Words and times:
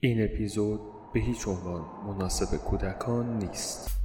این 0.00 0.24
اپیزود 0.24 0.80
به 1.14 1.20
هیچ 1.20 1.48
عنوان 1.48 1.84
مناسب 2.06 2.56
کودکان 2.56 3.38
نیست. 3.38 4.00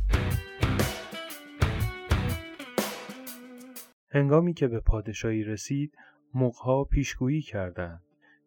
هنگامی 4.11 4.53
که 4.53 4.67
به 4.67 4.79
پادشاهی 4.79 5.43
رسید، 5.43 5.95
مغها 6.33 6.83
پیشگویی 6.83 7.41
کردند 7.41 8.01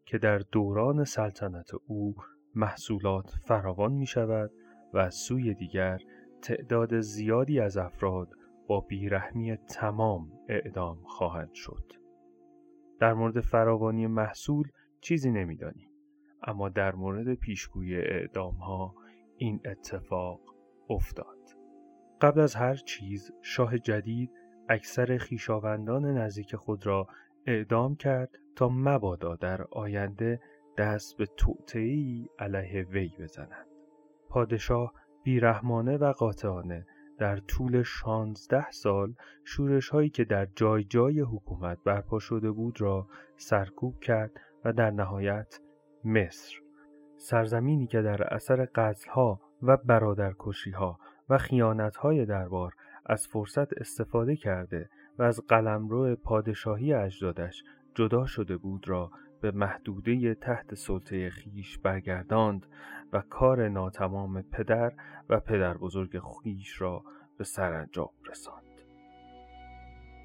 که 0.05 0.19
در 0.19 0.39
دوران 0.39 1.05
سلطنت 1.05 1.71
او 1.87 2.15
محصولات 2.55 3.35
فراوان 3.45 3.93
می 3.93 4.07
شود 4.07 4.51
و 4.93 4.99
از 4.99 5.15
سوی 5.15 5.55
دیگر 5.55 6.01
تعداد 6.43 7.01
زیادی 7.01 7.61
از 7.61 7.77
افراد 7.77 8.29
با 8.67 8.81
بیرحمی 8.81 9.57
تمام 9.57 10.33
اعدام 10.49 10.99
خواهند 11.05 11.55
شد. 11.55 11.93
در 13.01 13.15
مورد 13.15 13.41
فراوانی 13.41 14.07
محصول 14.07 14.69
چیزی 15.01 15.31
نمی‌دانیم. 15.31 15.86
اما 16.47 16.69
در 16.69 16.95
مورد 16.95 17.35
پیشگویی 17.35 17.97
اعدام 17.97 18.55
ها 18.55 18.95
این 19.37 19.61
اتفاق 19.65 20.41
افتاد. 20.91 21.37
قبل 22.21 22.41
از 22.41 22.55
هر 22.55 22.75
چیز 22.75 23.33
شاه 23.43 23.79
جدید 23.79 24.31
اکثر 24.69 25.19
خیشاوندان 25.19 26.05
نزدیک 26.05 26.57
خود 26.57 26.87
را 26.87 27.09
اعدام 27.47 27.97
کرد 27.97 28.31
تا 28.57 28.69
مبادا 28.69 29.37
در 29.37 29.63
آینده 29.63 30.41
دست 30.79 31.17
به 31.17 31.27
توطعی 31.27 32.29
علیه 32.39 32.83
وی 32.83 33.11
بزنند. 33.19 33.67
پادشاه 34.29 34.93
بیرحمانه 35.23 35.97
و 35.97 36.13
قاطعانه 36.13 36.87
در 37.19 37.37
طول 37.37 37.83
شانزده 37.83 38.71
سال 38.71 39.15
شورش 39.45 39.89
هایی 39.89 40.11
که 40.11 40.25
در 40.25 40.47
جای 40.57 40.85
جای 40.85 41.21
حکومت 41.21 41.79
برپا 41.85 42.19
شده 42.19 42.51
بود 42.51 42.81
را 42.81 43.09
سرکوب 43.37 44.01
کرد 44.01 44.41
و 44.65 44.73
در 44.73 44.91
نهایت 44.91 45.61
مصر 46.07 46.57
سرزمینی 47.17 47.87
که 47.87 48.03
در 48.03 48.35
اثر 48.35 48.65
قتلها 48.75 49.41
و 49.63 49.77
برادرکشیها 49.77 50.99
و 51.29 51.39
خیانتهای 51.39 52.27
دربار 52.27 52.75
از 53.07 53.27
فرصت 53.27 53.73
استفاده 53.73 54.37
کرده 54.37 54.89
و 55.19 55.23
از 55.23 55.41
قلمرو 55.49 56.17
پادشاهی 56.17 56.93
اجدادش 56.95 57.65
جدا 57.95 58.27
شده 58.27 58.57
بود 58.57 58.89
را 58.89 59.11
به 59.41 59.51
محدوده 59.51 60.35
تحت 60.35 60.75
سلطه 60.75 61.31
خیش 61.31 61.79
برگرداند 61.79 62.67
و 63.13 63.21
کار 63.21 63.69
ناتمام 63.69 64.43
پدر 64.43 64.93
و 65.29 65.41
پدر 65.41 65.77
بزرگ 65.77 66.21
خیش 66.43 66.81
را 66.81 67.03
به 67.39 67.45
سرانجام 67.45 68.11
رساند. 68.31 68.63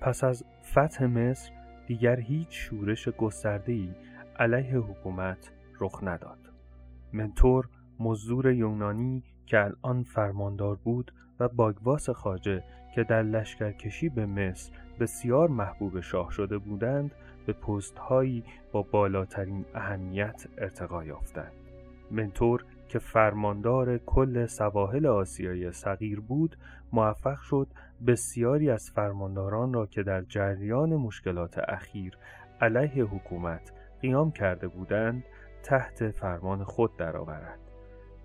پس 0.01 0.23
از 0.23 0.43
فتح 0.63 1.05
مصر 1.05 1.51
دیگر 1.87 2.19
هیچ 2.19 2.47
شورش 2.51 3.09
گسترده‌ای 3.09 3.95
علیه 4.39 4.77
حکومت 4.77 5.51
رخ 5.81 5.99
نداد. 6.03 6.39
منتور 7.13 7.69
مزدور 7.99 8.51
یونانی 8.51 9.23
که 9.45 9.63
الان 9.63 10.03
فرماندار 10.03 10.75
بود 10.75 11.13
و 11.39 11.47
باگواس 11.47 12.09
خاجه 12.09 12.63
که 12.95 13.03
در 13.03 13.23
لشکرکشی 13.23 14.09
به 14.09 14.25
مصر 14.25 14.71
بسیار 14.99 15.47
محبوب 15.47 15.99
شاه 15.99 16.31
شده 16.31 16.57
بودند 16.57 17.11
به 17.45 17.53
پست 17.53 17.97
هایی 17.97 18.43
با 18.71 18.81
بالاترین 18.81 19.65
اهمیت 19.75 20.47
ارتقا 20.57 21.03
یافتند. 21.03 21.51
منتور 22.11 22.65
که 22.87 22.99
فرماندار 22.99 23.97
کل 23.97 24.45
سواحل 24.45 25.05
آسیای 25.05 25.71
صغیر 25.71 26.19
بود 26.19 26.57
موفق 26.93 27.39
شد 27.39 27.67
بسیاری 28.07 28.69
از 28.69 28.91
فرمانداران 28.91 29.73
را 29.73 29.85
که 29.85 30.03
در 30.03 30.21
جریان 30.21 30.95
مشکلات 30.95 31.57
اخیر 31.57 32.17
علیه 32.61 33.03
حکومت 33.03 33.71
قیام 34.01 34.31
کرده 34.31 34.67
بودند 34.67 35.23
تحت 35.63 36.11
فرمان 36.11 36.63
خود 36.63 36.97
درآورد 36.97 37.59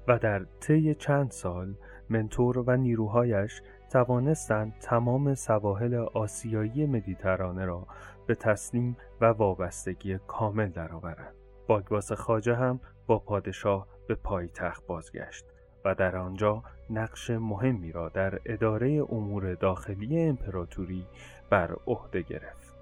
و 0.08 0.18
در 0.18 0.46
طی 0.60 0.94
چند 0.94 1.30
سال 1.30 1.74
منتور 2.10 2.58
و 2.58 2.76
نیروهایش 2.76 3.62
توانستند 3.90 4.74
تمام 4.80 5.34
سواحل 5.34 5.94
آسیایی 5.94 6.86
مدیترانه 6.86 7.64
را 7.64 7.86
به 8.26 8.34
تسلیم 8.34 8.96
و 9.20 9.24
وابستگی 9.24 10.18
کامل 10.26 10.68
درآورند. 10.68 11.34
باگواس 11.66 12.12
خاجه 12.12 12.54
هم 12.54 12.80
با 13.06 13.18
پادشاه 13.18 13.86
به 14.08 14.14
پایتخت 14.14 14.86
بازگشت 14.86 15.44
و 15.84 15.94
در 15.94 16.16
آنجا 16.16 16.62
نقش 16.90 17.30
مهمی 17.30 17.92
را 17.92 18.08
در 18.08 18.40
اداره 18.44 19.02
امور 19.08 19.54
داخلی 19.54 20.22
امپراتوری 20.22 21.06
بر 21.50 21.76
عهده 21.86 22.22
گرفت. 22.22 22.76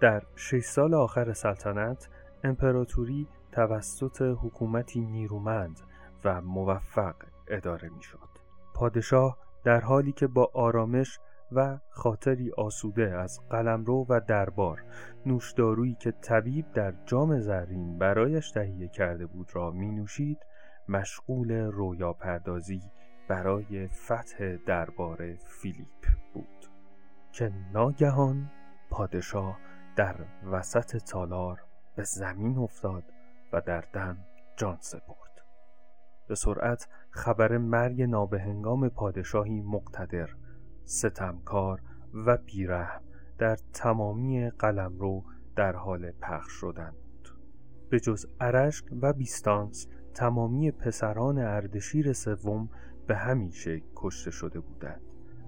در 0.00 0.22
شش 0.36 0.64
سال 0.64 0.94
آخر 0.94 1.32
سلطنت 1.32 2.08
امپراتوری 2.44 3.26
توسط 3.58 4.22
حکومتی 4.22 5.00
نیرومند 5.00 5.80
و 6.24 6.40
موفق 6.40 7.14
اداره 7.48 7.88
می 7.88 8.02
شد. 8.02 8.28
پادشاه 8.74 9.38
در 9.64 9.80
حالی 9.80 10.12
که 10.12 10.26
با 10.26 10.50
آرامش 10.54 11.18
و 11.52 11.78
خاطری 11.90 12.52
آسوده 12.56 13.16
از 13.16 13.40
قلمرو 13.50 14.06
و 14.08 14.20
دربار 14.20 14.84
نوشدارویی 15.26 15.94
که 15.94 16.10
طبیب 16.10 16.72
در 16.72 16.94
جام 17.06 17.40
زرین 17.40 17.98
برایش 17.98 18.50
تهیه 18.50 18.88
کرده 18.88 19.26
بود 19.26 19.50
را 19.52 19.70
می 19.70 19.92
نوشید 19.92 20.38
مشغول 20.88 21.52
رویا 21.52 22.12
پردازی 22.12 22.82
برای 23.28 23.88
فتح 23.88 24.56
دربار 24.66 25.34
فیلیپ 25.34 26.06
بود 26.34 26.70
که 27.32 27.52
ناگهان 27.72 28.50
پادشاه 28.90 29.58
در 29.96 30.16
وسط 30.52 30.96
تالار 30.96 31.64
به 31.96 32.04
زمین 32.04 32.58
افتاد 32.58 33.17
و 33.52 33.60
در 33.60 33.84
دم 33.92 34.18
جان 34.56 34.76
سپرد. 34.80 35.18
به 36.28 36.34
سرعت 36.34 36.88
خبر 37.10 37.58
مرگ 37.58 38.02
نابهنگام 38.02 38.88
پادشاهی 38.88 39.60
مقتدر 39.60 40.28
ستمکار 40.84 41.80
و 42.14 42.36
بیرحم 42.36 43.02
در 43.38 43.56
تمامی 43.72 44.50
قلمرو 44.50 45.24
در 45.56 45.76
حال 45.76 46.10
پخش 46.10 46.52
شدن 46.52 46.90
بود 46.90 47.28
به 47.90 48.00
جز 48.00 48.26
ارشک 48.40 48.84
و 49.02 49.12
بیستانس 49.12 49.86
تمامی 50.14 50.70
پسران 50.70 51.38
اردشیر 51.38 52.12
سوم 52.12 52.68
به 53.06 53.16
همین 53.16 53.50
شکل 53.50 53.86
کشته 53.96 54.30
شده 54.30 54.60
بودند 54.60 55.00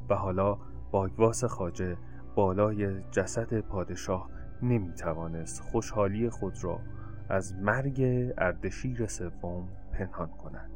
و 0.09 0.15
حالا 0.15 0.59
باگواس 0.91 1.45
خاجه 1.45 1.97
بالای 2.35 3.03
جسد 3.11 3.61
پادشاه 3.61 4.31
نمی 4.63 4.95
توانست 4.95 5.63
خوشحالی 5.63 6.31
خود 6.31 6.65
را 6.65 6.81
از 7.31 7.55
مرگ 7.55 8.03
اردشیر 8.39 9.07
سوم 9.07 9.69
پنهان 9.93 10.29
کند 10.29 10.71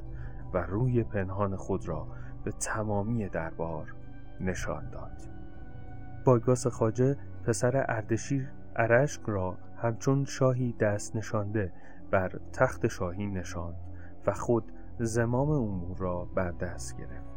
و 0.52 0.58
روی 0.58 1.02
پنهان 1.02 1.56
خود 1.56 1.88
را 1.88 2.06
به 2.44 2.52
تمامی 2.52 3.28
دربار 3.28 3.94
نشان 4.40 4.90
داد. 4.90 5.12
باگاس 6.24 6.66
خاجه 6.66 7.16
پسر 7.44 7.84
اردشیر 7.88 8.48
ارشک 8.76 9.20
را 9.26 9.56
همچون 9.76 10.24
شاهی 10.24 10.72
دست 10.72 11.16
نشانده 11.16 11.72
بر 12.10 12.32
تخت 12.52 12.88
شاهی 12.88 13.26
نشاند 13.26 13.76
و 14.26 14.32
خود 14.32 14.72
زمام 14.98 15.50
امور 15.50 15.96
را 15.98 16.24
بر 16.24 16.50
دست 16.50 16.96
گرفت. 16.96 17.34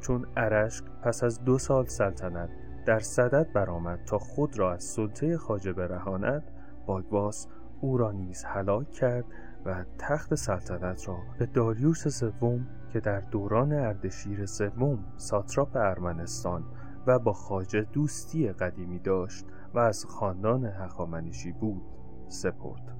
چون 0.00 0.26
ارشک 0.36 0.84
پس 1.02 1.24
از 1.24 1.44
دو 1.44 1.58
سال 1.58 1.84
سلطنت 1.84 2.50
در 2.86 2.98
صدد 2.98 3.52
برآمد 3.52 4.04
تا 4.04 4.18
خود 4.18 4.58
را 4.58 4.72
از 4.72 4.84
سلطه 4.84 5.36
خاجه 5.38 5.72
برهاند 5.72 6.42
باگواس 6.86 7.48
او 7.80 7.96
را 7.96 8.12
نیز 8.12 8.44
هلاک 8.44 8.90
کرد 8.90 9.24
و 9.64 9.84
تخت 9.98 10.34
سلطنت 10.34 11.08
را 11.08 11.18
به 11.38 11.46
داریوش 11.46 12.08
سوم 12.08 12.66
که 12.92 13.00
در 13.00 13.20
دوران 13.20 13.72
اردشیر 13.72 14.46
سوم 14.46 15.04
ساتراپ 15.16 15.76
ارمنستان 15.76 16.64
و 17.06 17.18
با 17.18 17.32
خاجه 17.32 17.82
دوستی 17.82 18.52
قدیمی 18.52 18.98
داشت 18.98 19.46
و 19.74 19.78
از 19.78 20.04
خاندان 20.04 20.64
هخامنشی 20.64 21.52
بود 21.52 21.82
سپرد. 22.28 22.96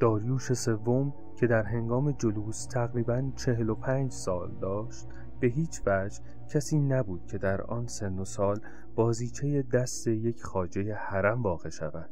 داریوش 0.00 0.52
سوم 0.52 1.14
که 1.36 1.46
در 1.46 1.62
هنگام 1.62 2.12
جلوس 2.12 2.66
تقریبا 2.66 3.30
45 3.36 4.12
سال 4.12 4.50
داشت 4.60 5.08
به 5.40 5.46
هیچ 5.46 5.82
وجه 5.86 6.20
کسی 6.48 6.80
نبود 6.80 7.26
که 7.26 7.38
در 7.38 7.62
آن 7.62 7.86
سن 7.86 8.18
و 8.18 8.24
سال 8.24 8.60
بازیچه 8.94 9.62
دست 9.62 10.06
یک 10.06 10.42
خاجه 10.42 10.94
حرم 10.94 11.42
واقع 11.42 11.68
شود 11.68 12.10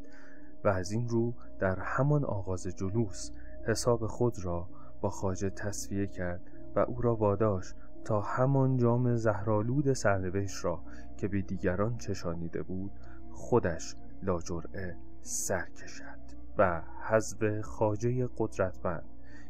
و 0.66 0.68
از 0.68 0.92
این 0.92 1.08
رو 1.08 1.34
در 1.58 1.78
همان 1.80 2.24
آغاز 2.24 2.66
جلوس 2.66 3.30
حساب 3.66 4.06
خود 4.06 4.44
را 4.44 4.68
با 5.00 5.10
خاجه 5.10 5.50
تصفیه 5.50 6.06
کرد 6.06 6.50
و 6.76 6.78
او 6.78 7.02
را 7.02 7.16
واداشت 7.16 7.74
تا 8.04 8.20
همان 8.20 8.76
جام 8.76 9.16
زهرالود 9.16 9.92
سرنوشت 9.92 10.64
را 10.64 10.82
که 11.16 11.28
به 11.28 11.42
دیگران 11.42 11.96
چشانیده 11.96 12.62
بود 12.62 12.92
خودش 13.30 13.96
لاجرعه 14.22 14.96
سر 15.22 15.68
کشد 15.70 16.18
و 16.58 16.82
حزب 17.08 17.60
خاجه 17.60 18.28
قدرتمند 18.38 19.04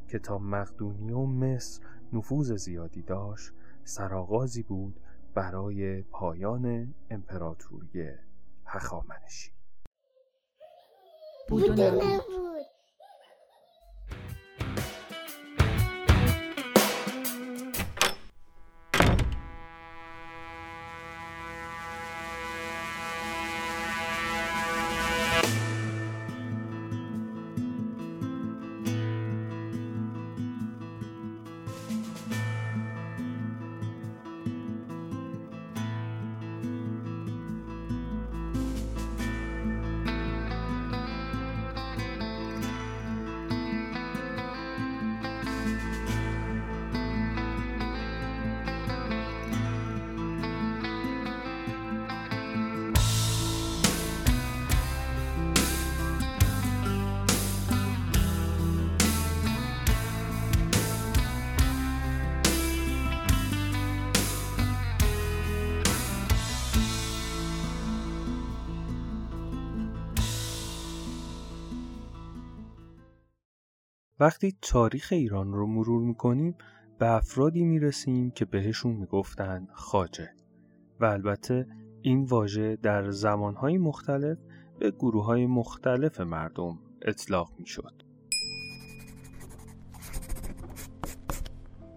که 0.08 0.18
تا 0.18 0.38
مقدونی 0.38 1.12
و 1.12 1.26
مصر 1.26 1.82
نفوذ 2.12 2.52
زیادی 2.52 3.02
داشت 3.02 3.52
سرآغازی 3.84 4.62
بود 4.62 5.00
برای 5.34 6.02
پایان 6.02 6.94
امپراتوری 7.10 8.10
هخامنشی. 8.66 9.55
بود 11.48 11.81
نبود 11.81 12.22
وقتی 74.20 74.56
تاریخ 74.62 75.08
ایران 75.12 75.52
رو 75.52 75.66
مرور 75.66 76.02
می‌کنیم 76.02 76.54
به 76.98 77.10
افرادی 77.10 77.64
می‌رسیم 77.64 78.30
که 78.30 78.44
بهشون 78.44 78.92
می‌گفتن 78.92 79.66
خاجه 79.72 80.30
و 81.00 81.04
البته 81.04 81.66
این 82.02 82.24
واژه 82.24 82.76
در 82.76 83.10
زمانهای 83.10 83.78
مختلف 83.78 84.38
به 84.78 84.90
گروه 84.90 85.24
های 85.24 85.46
مختلف 85.46 86.20
مردم 86.20 86.78
اطلاق 87.02 87.52
می‌شد. 87.58 88.02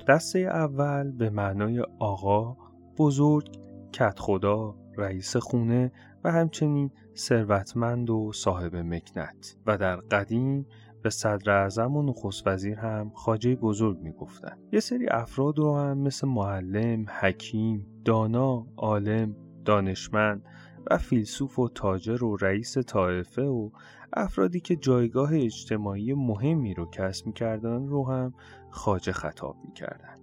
دسته 0.08 0.40
اول 0.40 1.12
به 1.12 1.30
معنای 1.30 1.86
آقا، 2.00 2.58
بزرگ، 2.98 3.50
کت 3.92 4.20
خدا، 4.20 4.76
رئیس 4.98 5.38
خونه 5.38 5.92
و 6.24 6.32
همچنین 6.32 6.92
ثروتمند 7.16 8.10
و 8.10 8.32
صاحب 8.34 8.76
مکنت 8.76 9.56
و 9.66 9.78
در 9.78 9.96
قدیم 9.96 10.66
به 11.02 11.10
صدر 11.10 11.52
اعظم 11.52 11.98
و 11.98 12.04
نخست 12.04 12.48
وزیر 12.48 12.80
هم 12.80 13.12
خاجه 13.16 13.56
بزرگ 13.56 14.00
می‌گفتن 14.00 14.58
یه 14.72 14.80
سری 14.80 15.08
افراد 15.08 15.58
رو 15.60 15.78
هم 15.78 15.98
مثل 15.98 16.28
معلم، 16.28 17.06
حکیم، 17.20 17.88
دانا، 18.06 18.68
عالم، 18.78 19.36
دانشمند 19.66 20.46
و 20.92 20.98
فیلسوف 20.98 21.60
و 21.60 21.70
تاجر 21.70 22.24
و 22.24 22.36
رئیس 22.36 22.78
طایفه 22.78 23.42
و 23.42 23.70
افرادی 24.14 24.60
که 24.60 24.76
جایگاه 24.76 25.34
اجتماعی 25.34 26.14
مهمی 26.14 26.74
رو 26.74 26.90
کسب 26.90 27.28
می‌کردن 27.28 27.88
رو 27.88 28.08
هم 28.08 28.34
خاجه 28.70 29.12
خطاب 29.12 29.56
می‌کردن. 29.66 30.19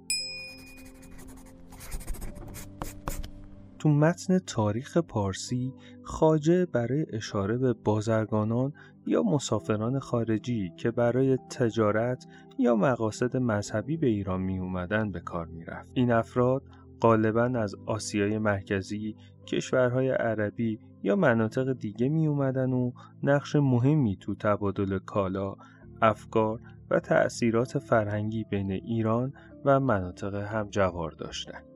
تو 3.87 3.93
متن 3.93 4.39
تاریخ 4.39 4.97
پارسی 4.97 5.75
خاجه 6.03 6.67
برای 6.67 7.07
اشاره 7.13 7.57
به 7.57 7.73
بازرگانان 7.73 8.73
یا 9.07 9.23
مسافران 9.23 9.99
خارجی 9.99 10.73
که 10.77 10.91
برای 10.91 11.37
تجارت 11.51 12.27
یا 12.59 12.77
مقاصد 12.77 13.37
مذهبی 13.37 13.97
به 13.97 14.07
ایران 14.07 14.41
می 14.41 14.59
اومدن 14.59 15.13
به 15.13 15.21
کار 15.21 15.47
می 15.47 15.65
رفت. 15.65 15.91
این 15.95 16.13
افراد 16.13 16.63
غالبا 17.01 17.43
از 17.45 17.75
آسیای 17.87 18.39
مرکزی، 18.39 19.17
کشورهای 19.47 20.11
عربی 20.11 20.79
یا 21.03 21.17
مناطق 21.17 21.73
دیگه 21.73 22.09
می 22.09 22.27
اومدن 22.27 22.73
و 22.73 22.93
نقش 23.23 23.57
مهمی 23.57 24.17
تو 24.17 24.35
تبادل 24.35 24.99
کالا، 24.99 25.57
افکار 26.03 26.61
و 26.91 27.01
تأثیرات 27.01 27.79
فرهنگی 27.79 28.45
بین 28.45 28.71
ایران 28.73 29.33
و 29.65 29.81
مناطق 29.81 30.35
همجوار 30.35 31.11
داشتند. 31.11 31.76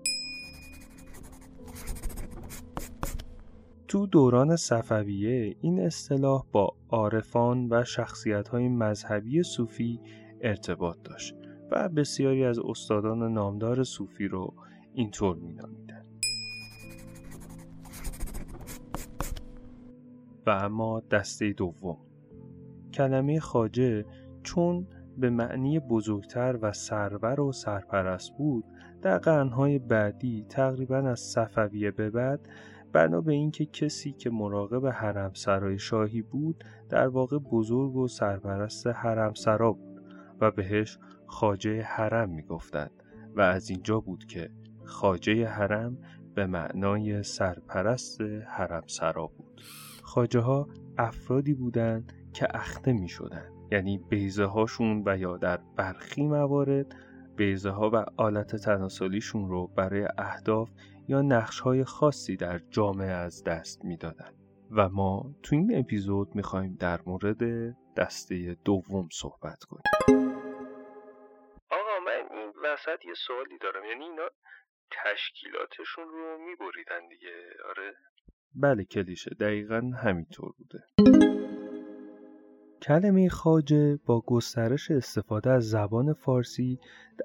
تو 3.91 4.07
دوران 4.07 4.57
صفویه 4.57 5.57
این 5.61 5.81
اصطلاح 5.81 6.45
با 6.53 6.75
عارفان 6.89 7.69
و 7.71 7.85
شخصیت‌های 7.85 8.69
مذهبی 8.69 9.43
صوفی 9.43 10.01
ارتباط 10.41 10.97
داشت 11.05 11.35
و 11.71 11.89
بسیاری 11.89 12.45
از 12.45 12.59
استادان 12.59 13.33
نامدار 13.33 13.85
صوفی 13.85 14.29
رو 14.29 14.55
اینطور 14.95 15.37
مینامیدن 15.37 16.05
و 20.47 20.51
اما 20.51 21.01
دسته 21.01 21.53
دوم. 21.53 21.99
کلمه 22.93 23.41
خاجه 23.41 24.05
چون 24.43 24.87
به 25.19 25.31
معنی 25.31 25.79
بزرگتر 25.79 26.59
و 26.63 26.73
سرور 26.73 27.41
و 27.41 27.53
سرپرست 27.53 28.33
بود 28.39 28.65
در 29.03 29.19
قرنهای 29.19 29.79
بعدی 29.79 30.47
تقریبا 30.49 30.97
از 30.97 31.21
صفویه 31.21 31.91
به 31.91 32.11
بعد 32.11 32.49
بنا 32.93 33.21
به 33.21 33.33
اینکه 33.33 33.67
کسی 33.67 34.13
که 34.13 34.31
مراقب 34.31 34.87
حرم 34.87 35.33
سرای 35.35 35.79
شاهی 35.79 36.23
بود 36.23 36.65
در 36.89 37.09
واقع 37.09 37.39
بزرگ 37.39 37.97
و 37.97 38.09
سرپرست 38.09 38.87
حرم 38.87 39.35
سرا 39.35 39.73
بود 39.73 40.03
و 40.41 40.51
بهش 40.51 40.99
خاجه 41.27 41.83
حرم 41.83 42.31
می‌گفتند 42.31 43.03
و 43.37 43.41
از 43.41 43.71
اینجا 43.71 44.01
بود 44.01 44.25
که 44.25 44.51
خاجه 44.85 45.47
حرم 45.47 45.99
به 46.35 46.47
معنای 46.47 47.23
سرپرست 47.23 48.21
حرم 48.47 48.85
سرا 48.87 49.27
بود 49.27 49.61
خاجه 50.03 50.41
ها 50.41 50.69
افرادی 50.99 51.55
بودند 51.55 52.13
که 52.33 52.47
اخته 52.51 52.93
می 52.93 53.09
شدن. 53.09 53.51
یعنی 53.73 53.99
بیزه 53.99 54.45
هاشون 54.45 55.03
و 55.07 55.19
یا 55.19 55.37
در 55.37 55.61
برخی 55.77 56.27
موارد 56.27 56.95
بیزه 57.37 57.71
ها 57.71 57.91
و 57.93 58.05
آلت 58.17 58.57
تناسلیشون 58.57 59.49
رو 59.49 59.67
برای 59.67 60.09
اهداف 60.19 60.71
یا 61.11 61.23
نقش 61.23 61.61
های 61.61 61.85
خاصی 61.85 62.37
در 62.37 62.59
جامعه 62.59 63.11
از 63.11 63.45
دست 63.45 63.85
می‌دادند 63.85 64.35
و 64.71 64.89
ما 64.89 65.35
تو 65.43 65.57
این 65.57 65.79
اپیزود 65.79 66.35
می‌خوایم 66.35 66.77
در 66.81 67.01
مورد 67.07 67.37
دسته 67.97 68.57
دوم 68.65 69.09
صحبت 69.13 69.65
کنیم. 69.65 69.83
آقا 71.71 71.97
من 72.07 72.37
این 72.39 72.53
وسط 72.65 73.05
یه 73.07 73.15
سوالی 73.27 73.59
دارم. 73.59 73.85
یعنی 73.85 74.05
اینا 74.05 74.29
تشکیلاتشون 74.91 76.05
رو 76.09 76.39
میبریدن 76.39 77.09
دیگه. 77.09 77.35
آره. 77.69 77.95
بله 78.55 78.85
کلیشه. 78.85 79.31
دقیقا 79.41 79.91
همینطور 80.03 80.53
بوده. 80.59 80.85
کلمه 82.83 83.29
خاجه 83.29 83.99
با 84.07 84.21
گسترش 84.27 84.91
استفاده 84.91 85.51
از 85.51 85.71
زبان 85.71 86.13
فارسی 86.13 86.79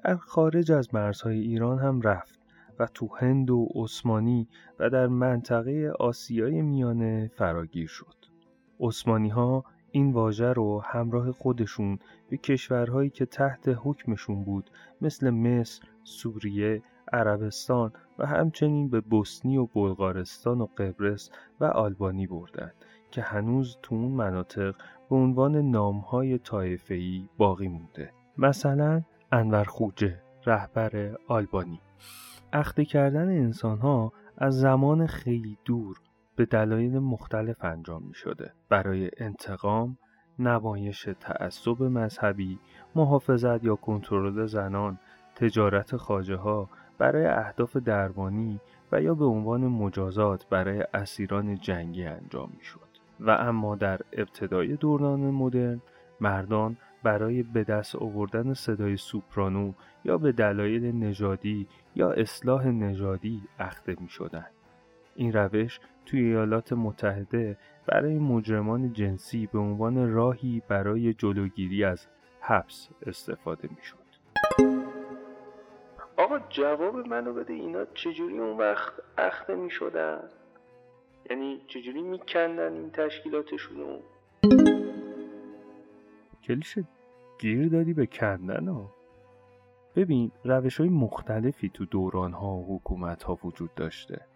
در 0.04 0.16
خارج 0.16 0.72
از 0.72 0.94
مرزهای 0.94 1.38
ایران 1.38 1.78
هم 1.78 2.00
رفت. 2.00 2.35
و 2.78 2.86
تو 2.86 3.08
هند 3.16 3.50
و 3.50 3.68
عثمانی 3.74 4.48
و 4.78 4.90
در 4.90 5.06
منطقه 5.06 5.92
آسیای 5.98 6.62
میانه 6.62 7.30
فراگیر 7.34 7.86
شد. 7.86 8.16
عثمانی 8.80 9.28
ها 9.28 9.64
این 9.90 10.12
واژه 10.12 10.52
رو 10.52 10.80
همراه 10.80 11.32
خودشون 11.32 11.98
به 12.30 12.36
کشورهایی 12.36 13.10
که 13.10 13.26
تحت 13.26 13.68
حکمشون 13.84 14.44
بود 14.44 14.70
مثل 15.00 15.30
مصر، 15.30 15.82
سوریه، 16.04 16.82
عربستان 17.12 17.92
و 18.18 18.26
همچنین 18.26 18.88
به 18.88 19.00
بوسنی 19.00 19.56
و 19.56 19.66
بلغارستان 19.66 20.60
و 20.60 20.66
قبرس 20.66 21.30
و 21.60 21.64
آلبانی 21.64 22.26
بردند 22.26 22.74
که 23.10 23.22
هنوز 23.22 23.76
تو 23.82 23.94
اون 23.94 24.12
مناطق 24.12 24.74
به 25.10 25.16
عنوان 25.16 25.56
نامهای 25.56 26.38
طایفه‌ای 26.38 27.28
باقی 27.36 27.68
مونده. 27.68 28.12
مثلا 28.38 29.02
انور 29.32 29.64
خوجه 29.64 30.22
رهبر 30.46 31.16
آلبانی 31.28 31.80
اخته 32.56 32.84
کردن 32.84 33.28
انسان 33.28 33.78
ها 33.78 34.12
از 34.38 34.60
زمان 34.60 35.06
خیلی 35.06 35.58
دور 35.64 35.96
به 36.36 36.44
دلایل 36.44 36.98
مختلف 36.98 37.64
انجام 37.64 38.02
می 38.02 38.14
شده. 38.14 38.52
برای 38.68 39.10
انتقام، 39.16 39.98
نمایش 40.38 41.08
تعصب 41.20 41.82
مذهبی، 41.82 42.58
محافظت 42.94 43.64
یا 43.64 43.76
کنترل 43.76 44.46
زنان، 44.46 44.98
تجارت 45.34 45.96
خاجه 45.96 46.36
ها 46.36 46.68
برای 46.98 47.26
اهداف 47.26 47.76
درمانی 47.76 48.60
و 48.92 49.02
یا 49.02 49.14
به 49.14 49.24
عنوان 49.24 49.60
مجازات 49.66 50.48
برای 50.48 50.84
اسیران 50.94 51.58
جنگی 51.58 52.04
انجام 52.04 52.50
می 52.58 52.64
شد. 52.64 52.80
و 53.20 53.30
اما 53.30 53.76
در 53.76 54.00
ابتدای 54.12 54.76
دوران 54.76 55.20
مدرن 55.20 55.80
مردان 56.20 56.76
برای 57.06 57.42
به 57.42 57.64
دست 57.64 57.96
آوردن 57.96 58.54
صدای 58.54 58.96
سوپرانو 58.96 59.72
یا 60.04 60.18
به 60.18 60.32
دلایل 60.32 60.96
نژادی 60.96 61.68
یا 61.94 62.12
اصلاح 62.12 62.68
نژادی 62.68 63.42
اخته 63.58 63.96
می 64.00 64.08
شدن. 64.08 64.46
این 65.14 65.32
روش 65.32 65.80
توی 66.06 66.20
ایالات 66.20 66.72
متحده 66.72 67.58
برای 67.86 68.18
مجرمان 68.18 68.92
جنسی 68.92 69.48
به 69.52 69.58
عنوان 69.58 70.12
راهی 70.12 70.62
برای 70.68 71.14
جلوگیری 71.14 71.84
از 71.84 72.06
حبس 72.40 72.88
استفاده 73.06 73.68
می 73.68 73.82
شد. 73.82 74.06
آقا 76.16 76.38
جواب 76.48 76.96
منو 76.96 77.32
بده 77.32 77.52
اینا 77.52 77.84
چجوری 77.84 78.38
اون 78.38 78.58
وقت 78.58 78.92
اخته 79.18 79.54
می 79.54 79.70
شدن؟ 79.70 80.20
یعنی 81.30 81.60
چجوری 81.66 82.02
میکندن 82.02 82.72
این 82.72 82.90
تشکیلاتشونو 82.90 83.98
کلیشه 86.46 86.84
گیر 87.40 87.68
دادی 87.68 87.94
به 87.94 88.06
کندن 88.06 88.68
ها. 88.68 88.94
ببین 89.96 90.30
روش 90.44 90.80
های 90.80 90.88
مختلفی 90.88 91.68
تو 91.68 91.84
دوران 91.84 92.32
ها 92.32 92.54
و 92.54 92.76
حکومت 92.76 93.22
ها 93.22 93.38
وجود 93.44 93.74
داشته. 93.74 94.26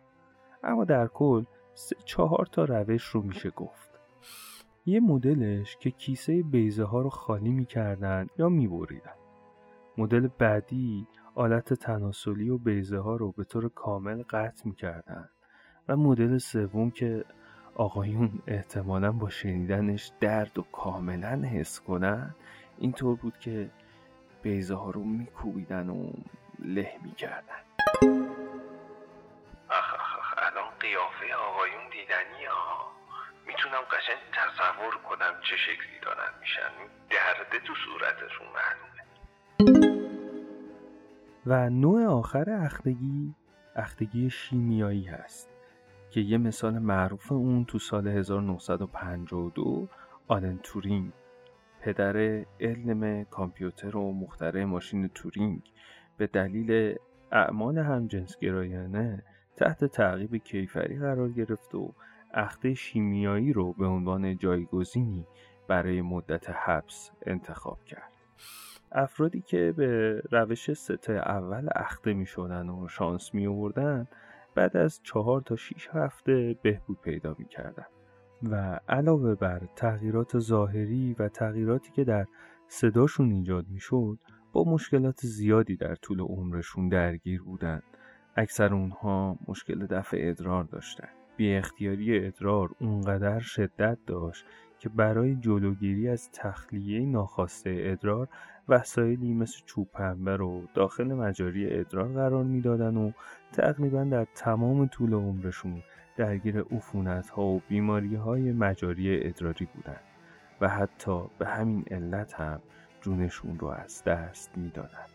اما 0.62 0.84
در 0.84 1.06
کل 1.06 1.44
سه 1.74 1.96
چهار 2.04 2.46
تا 2.52 2.64
روش 2.64 3.04
رو 3.04 3.22
میشه 3.22 3.50
گفت. 3.50 3.90
یه 4.86 5.00
مدلش 5.00 5.76
که 5.76 5.90
کیسه 5.90 6.42
بیزه 6.42 6.84
ها 6.84 7.00
رو 7.00 7.10
خالی 7.10 7.50
می‌کردن 7.50 8.26
یا 8.38 8.48
میبریدن. 8.48 9.14
مدل 9.98 10.28
بعدی 10.38 11.06
آلت 11.34 11.74
تناسلی 11.74 12.50
و 12.50 12.58
بیزه 12.58 12.98
ها 12.98 13.16
رو 13.16 13.32
به 13.32 13.44
طور 13.44 13.68
کامل 13.68 14.22
قطع 14.22 14.68
می‌کردن. 14.68 15.28
و 15.88 15.96
مدل 15.96 16.38
سوم 16.38 16.90
که 16.90 17.24
آقایون 17.74 18.42
احتمالا 18.46 19.12
با 19.12 19.30
شنیدنش 19.30 20.12
درد 20.20 20.58
و 20.58 20.62
کاملا 20.62 21.48
حس 21.48 21.80
کنن. 21.80 22.34
اینطور 22.78 23.16
بود 23.16 23.38
که 23.38 23.70
بیزه 24.42 24.74
ها 24.74 24.90
رو 24.90 25.04
میکوبیدن 25.04 25.88
و 25.88 26.10
له 26.58 26.92
می‌کردن. 27.02 27.62
آخ 29.70 29.94
آخ 29.94 30.34
الان 30.38 30.70
قیافه 30.80 31.34
آقایون 31.34 31.84
دیدنی 31.90 32.44
ها. 32.44 32.90
می‌تونم 33.46 33.80
قشنگ 33.90 34.18
تصور 34.32 34.94
کنم 35.08 35.34
چه 35.50 35.56
شکلی 35.56 36.00
دارن 36.02 36.30
میشن. 36.40 36.70
درده 37.10 37.66
تو 37.66 37.74
صورتشون 37.74 38.46
معلومه. 38.46 39.00
و 41.46 41.70
نوع 41.70 42.06
آخر 42.06 42.50
اختگی 42.50 43.34
اختگی 43.76 44.30
شیمیایی 44.30 45.04
هست. 45.04 45.50
که 46.10 46.20
یه 46.20 46.38
مثال 46.38 46.78
معروف 46.78 47.32
اون 47.32 47.64
تو 47.64 47.78
سال 47.78 48.08
1952 48.08 49.88
آلن 50.28 50.58
تورینگ 50.62 51.12
پدر 51.80 52.44
علم 52.60 53.24
کامپیوتر 53.24 53.96
و 53.96 54.12
مخترع 54.12 54.64
ماشین 54.64 55.08
تورینگ 55.08 55.62
به 56.16 56.26
دلیل 56.26 56.94
اعمال 57.32 57.78
همجنسگرایانه 57.78 59.22
تحت 59.56 59.84
تعقیب 59.84 60.36
کیفری 60.36 60.98
قرار 60.98 61.28
گرفت 61.28 61.74
و 61.74 61.94
اخته 62.34 62.74
شیمیایی 62.74 63.52
رو 63.52 63.72
به 63.72 63.86
عنوان 63.86 64.36
جایگزینی 64.36 65.26
برای 65.68 66.02
مدت 66.02 66.50
حبس 66.50 67.10
انتخاب 67.26 67.84
کرد. 67.84 68.12
افرادی 68.92 69.40
که 69.40 69.74
به 69.76 70.22
روش 70.30 70.72
سته 70.72 71.12
اول 71.12 71.68
اخته 71.74 72.12
می 72.12 72.26
شدن 72.26 72.68
و 72.68 72.88
شانس 72.88 73.34
می 73.34 73.46
آوردن 73.46 74.08
بعد 74.54 74.76
از 74.76 75.00
چهار 75.02 75.40
تا 75.40 75.56
شیش 75.56 75.88
هفته 75.92 76.56
بهبود 76.62 77.00
پیدا 77.00 77.36
می 77.38 77.44
کردن. 77.44 77.86
و 78.42 78.80
علاوه 78.88 79.34
بر 79.34 79.62
تغییرات 79.76 80.38
ظاهری 80.38 81.16
و 81.18 81.28
تغییراتی 81.28 81.92
که 81.92 82.04
در 82.04 82.26
صداشون 82.68 83.32
ایجاد 83.32 83.68
می 83.68 83.80
شد 83.80 84.18
با 84.52 84.64
مشکلات 84.64 85.20
زیادی 85.20 85.76
در 85.76 85.94
طول 85.94 86.20
عمرشون 86.20 86.88
درگیر 86.88 87.42
بودند. 87.42 87.82
اکثر 88.36 88.74
اونها 88.74 89.38
مشکل 89.48 89.86
دفع 89.86 90.16
ادرار 90.20 90.64
داشتن. 90.64 91.08
بی 91.36 91.54
اختیاری 91.54 92.26
ادرار 92.26 92.70
اونقدر 92.80 93.38
شدت 93.40 93.98
داشت 94.06 94.44
که 94.80 94.88
برای 94.88 95.36
جلوگیری 95.36 96.08
از 96.08 96.30
تخلیه 96.32 97.06
ناخواسته 97.06 97.80
ادرار 97.80 98.28
وسایلی 98.68 99.34
مثل 99.34 99.60
چوب 99.66 99.88
پنبه 99.92 100.36
رو 100.36 100.62
داخل 100.74 101.12
مجاری 101.12 101.78
ادرار 101.78 102.08
قرار 102.08 102.44
می‌دادن 102.44 102.96
و 102.96 103.12
تقریبا 103.52 104.04
در 104.04 104.26
تمام 104.34 104.86
طول 104.86 105.14
عمرشون 105.14 105.82
درگیر 106.16 106.60
عفونت 106.60 107.30
ها 107.30 107.42
و 107.42 107.62
بیماری 107.68 108.14
های 108.14 108.52
مجاری 108.52 109.28
ادراری 109.28 109.68
بودن 109.74 110.00
و 110.60 110.68
حتی 110.68 111.22
به 111.38 111.46
همین 111.46 111.84
علت 111.90 112.32
هم 112.32 112.60
جونشون 113.00 113.58
رو 113.58 113.68
از 113.68 114.04
دست 114.04 114.58
می‌دادن. 114.58 115.06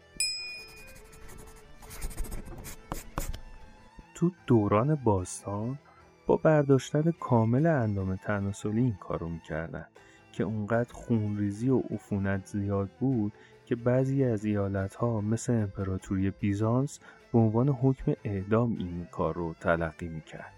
تو 4.16 4.32
دوران 4.48 4.96
باستان 4.96 5.78
با 6.28 6.38
برداشتن 6.38 7.12
کامل 7.12 7.66
اندام 7.66 8.16
تناسلی 8.16 8.82
این 8.82 8.96
کارو 9.00 9.30
می‌کردن 9.30 9.86
که 10.32 10.44
اونقدر 10.44 10.94
خونریزی 10.94 11.70
و 11.70 11.80
عفونت 11.80 12.46
زیاد 12.46 12.90
بود 13.00 13.34
که 13.66 13.76
بعضی 13.76 14.24
از 14.24 14.46
ایالت 14.46 14.96
ها 14.96 15.22
مثل 15.22 15.54
امپراتوری 15.54 16.32
بیزانس 16.32 17.00
به 17.34 17.40
عنوان 17.40 17.70
حکم 17.70 18.14
اعدام 18.24 18.76
این 18.78 19.08
کار 19.12 19.34
رو 19.34 19.54
تلقی 19.54 20.08
می‌کرد. 20.08 20.54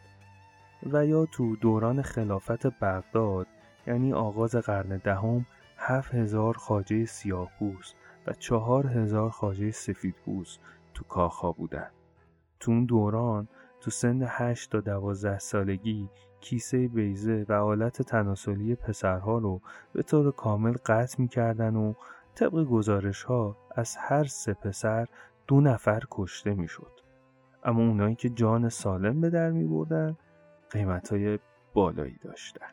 و 0.94 1.06
یا 1.06 1.26
تو 1.26 1.56
دوران 1.56 2.02
خلافت 2.02 2.68
بغداد 2.68 3.48
یعنی 3.88 4.14
آغاز 4.14 4.56
قرن 4.56 4.98
دهم 4.98 5.46
هفت 5.78 6.14
هزار 6.14 6.58
خاجه 6.58 7.06
سیاه 7.06 7.52
و 8.28 8.34
چهار 8.34 8.88
هزار 8.88 9.30
خاجه 9.30 9.72
سفید 9.72 10.16
تو 10.94 11.04
کاخا 11.04 11.52
بودن. 11.52 11.90
تو 12.60 12.72
اون 12.72 12.86
دوران 12.86 13.48
تو 13.88 13.92
سن 13.92 14.22
8 14.28 14.72
تا 14.72 14.80
12 14.82 15.40
سالگی 15.40 16.10
کیسه 16.42 16.88
بیزه 16.88 17.46
و 17.50 17.54
آلت 17.54 18.02
تناسلی 18.02 18.76
پسرها 18.76 19.38
رو 19.38 19.62
به 19.94 20.04
طور 20.04 20.32
کامل 20.32 20.74
قطع 20.86 21.16
می‌کردن 21.22 21.76
و 21.76 21.94
طبق 22.36 22.64
گزارش 22.64 23.24
ها 23.24 23.58
از 23.76 23.98
هر 24.00 24.24
سه 24.24 24.54
پسر 24.54 25.08
دو 25.48 25.62
نفر 25.62 26.04
کشته 26.12 26.54
می‌شد. 26.54 26.92
اما 27.64 27.82
اونایی 27.82 28.16
که 28.16 28.30
جان 28.30 28.70
سالم 28.70 29.22
به 29.22 29.30
در 29.30 29.52
می 29.52 29.64
بردن 29.64 30.18
قیمت 30.70 31.10
های 31.12 31.40
بالایی 31.74 32.20
داشتن. 32.24 32.72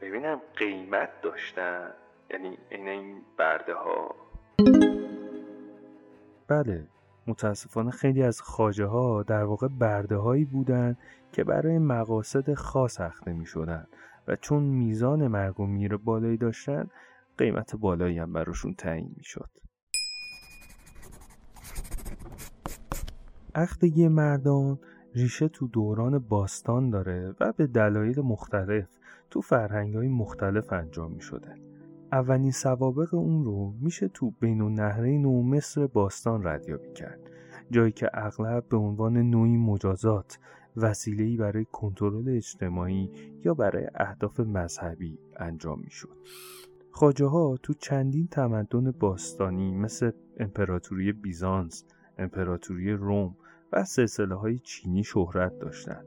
ببینم 0.00 0.40
قیمت 0.56 1.10
داشتن؟ 1.22 1.90
یعنی 2.30 2.58
این 2.70 2.88
این 2.88 3.22
برده 3.38 3.74
ها 3.74 4.14
بله 6.48 6.86
متاسفانه 7.26 7.90
خیلی 7.90 8.22
از 8.22 8.40
خاجه 8.40 8.86
ها 8.86 9.22
در 9.22 9.44
واقع 9.44 9.68
برده 9.68 10.16
هایی 10.16 10.44
بودند 10.44 10.98
که 11.32 11.44
برای 11.44 11.78
مقاصد 11.78 12.54
خاص 12.54 13.00
اخته 13.00 13.32
می 13.32 13.46
شدن 13.46 13.86
و 14.28 14.36
چون 14.36 14.62
میزان 14.62 15.28
مرگ 15.28 15.60
و 15.60 15.66
میر 15.66 15.96
بالایی 15.96 16.36
داشتن 16.36 16.88
قیمت 17.38 17.76
بالایی 17.76 18.18
هم 18.18 18.32
براشون 18.32 18.74
تعیین 18.74 19.14
می 19.16 19.24
شد. 19.24 19.50
اختگی 23.54 24.08
مردان 24.08 24.78
ریشه 25.14 25.48
تو 25.48 25.68
دوران 25.68 26.18
باستان 26.18 26.90
داره 26.90 27.34
و 27.40 27.52
به 27.52 27.66
دلایل 27.66 28.20
مختلف 28.20 28.88
تو 29.30 29.40
فرهنگ 29.40 29.94
های 29.94 30.08
مختلف 30.08 30.72
انجام 30.72 31.12
می 31.12 31.20
شده. 31.20 31.73
اولین 32.14 32.50
سوابق 32.50 33.14
اون 33.14 33.44
رو 33.44 33.74
میشه 33.80 34.08
تو 34.08 34.30
بین 34.30 34.60
النهرین 34.60 35.24
و 35.24 35.42
مصر 35.42 35.86
باستان 35.86 36.46
ردیابی 36.46 36.92
کرد 36.92 37.20
جایی 37.70 37.92
که 37.92 38.10
اغلب 38.14 38.68
به 38.68 38.76
عنوان 38.76 39.16
نوعی 39.16 39.56
مجازات 39.56 40.38
وسیله‌ای 40.76 41.36
برای 41.36 41.66
کنترل 41.72 42.28
اجتماعی 42.28 43.10
یا 43.44 43.54
برای 43.54 43.88
اهداف 43.94 44.40
مذهبی 44.40 45.18
انجام 45.36 45.80
می‌شد. 45.80 46.16
خاجه 46.90 47.26
ها 47.26 47.56
تو 47.62 47.74
چندین 47.74 48.26
تمدن 48.26 48.90
باستانی 48.90 49.72
مثل 49.72 50.10
امپراتوری 50.36 51.12
بیزانس، 51.12 51.84
امپراتوری 52.18 52.92
روم 52.92 53.36
و 53.72 53.84
سلسله 53.84 54.34
های 54.34 54.58
چینی 54.58 55.04
شهرت 55.04 55.58
داشتند. 55.58 56.06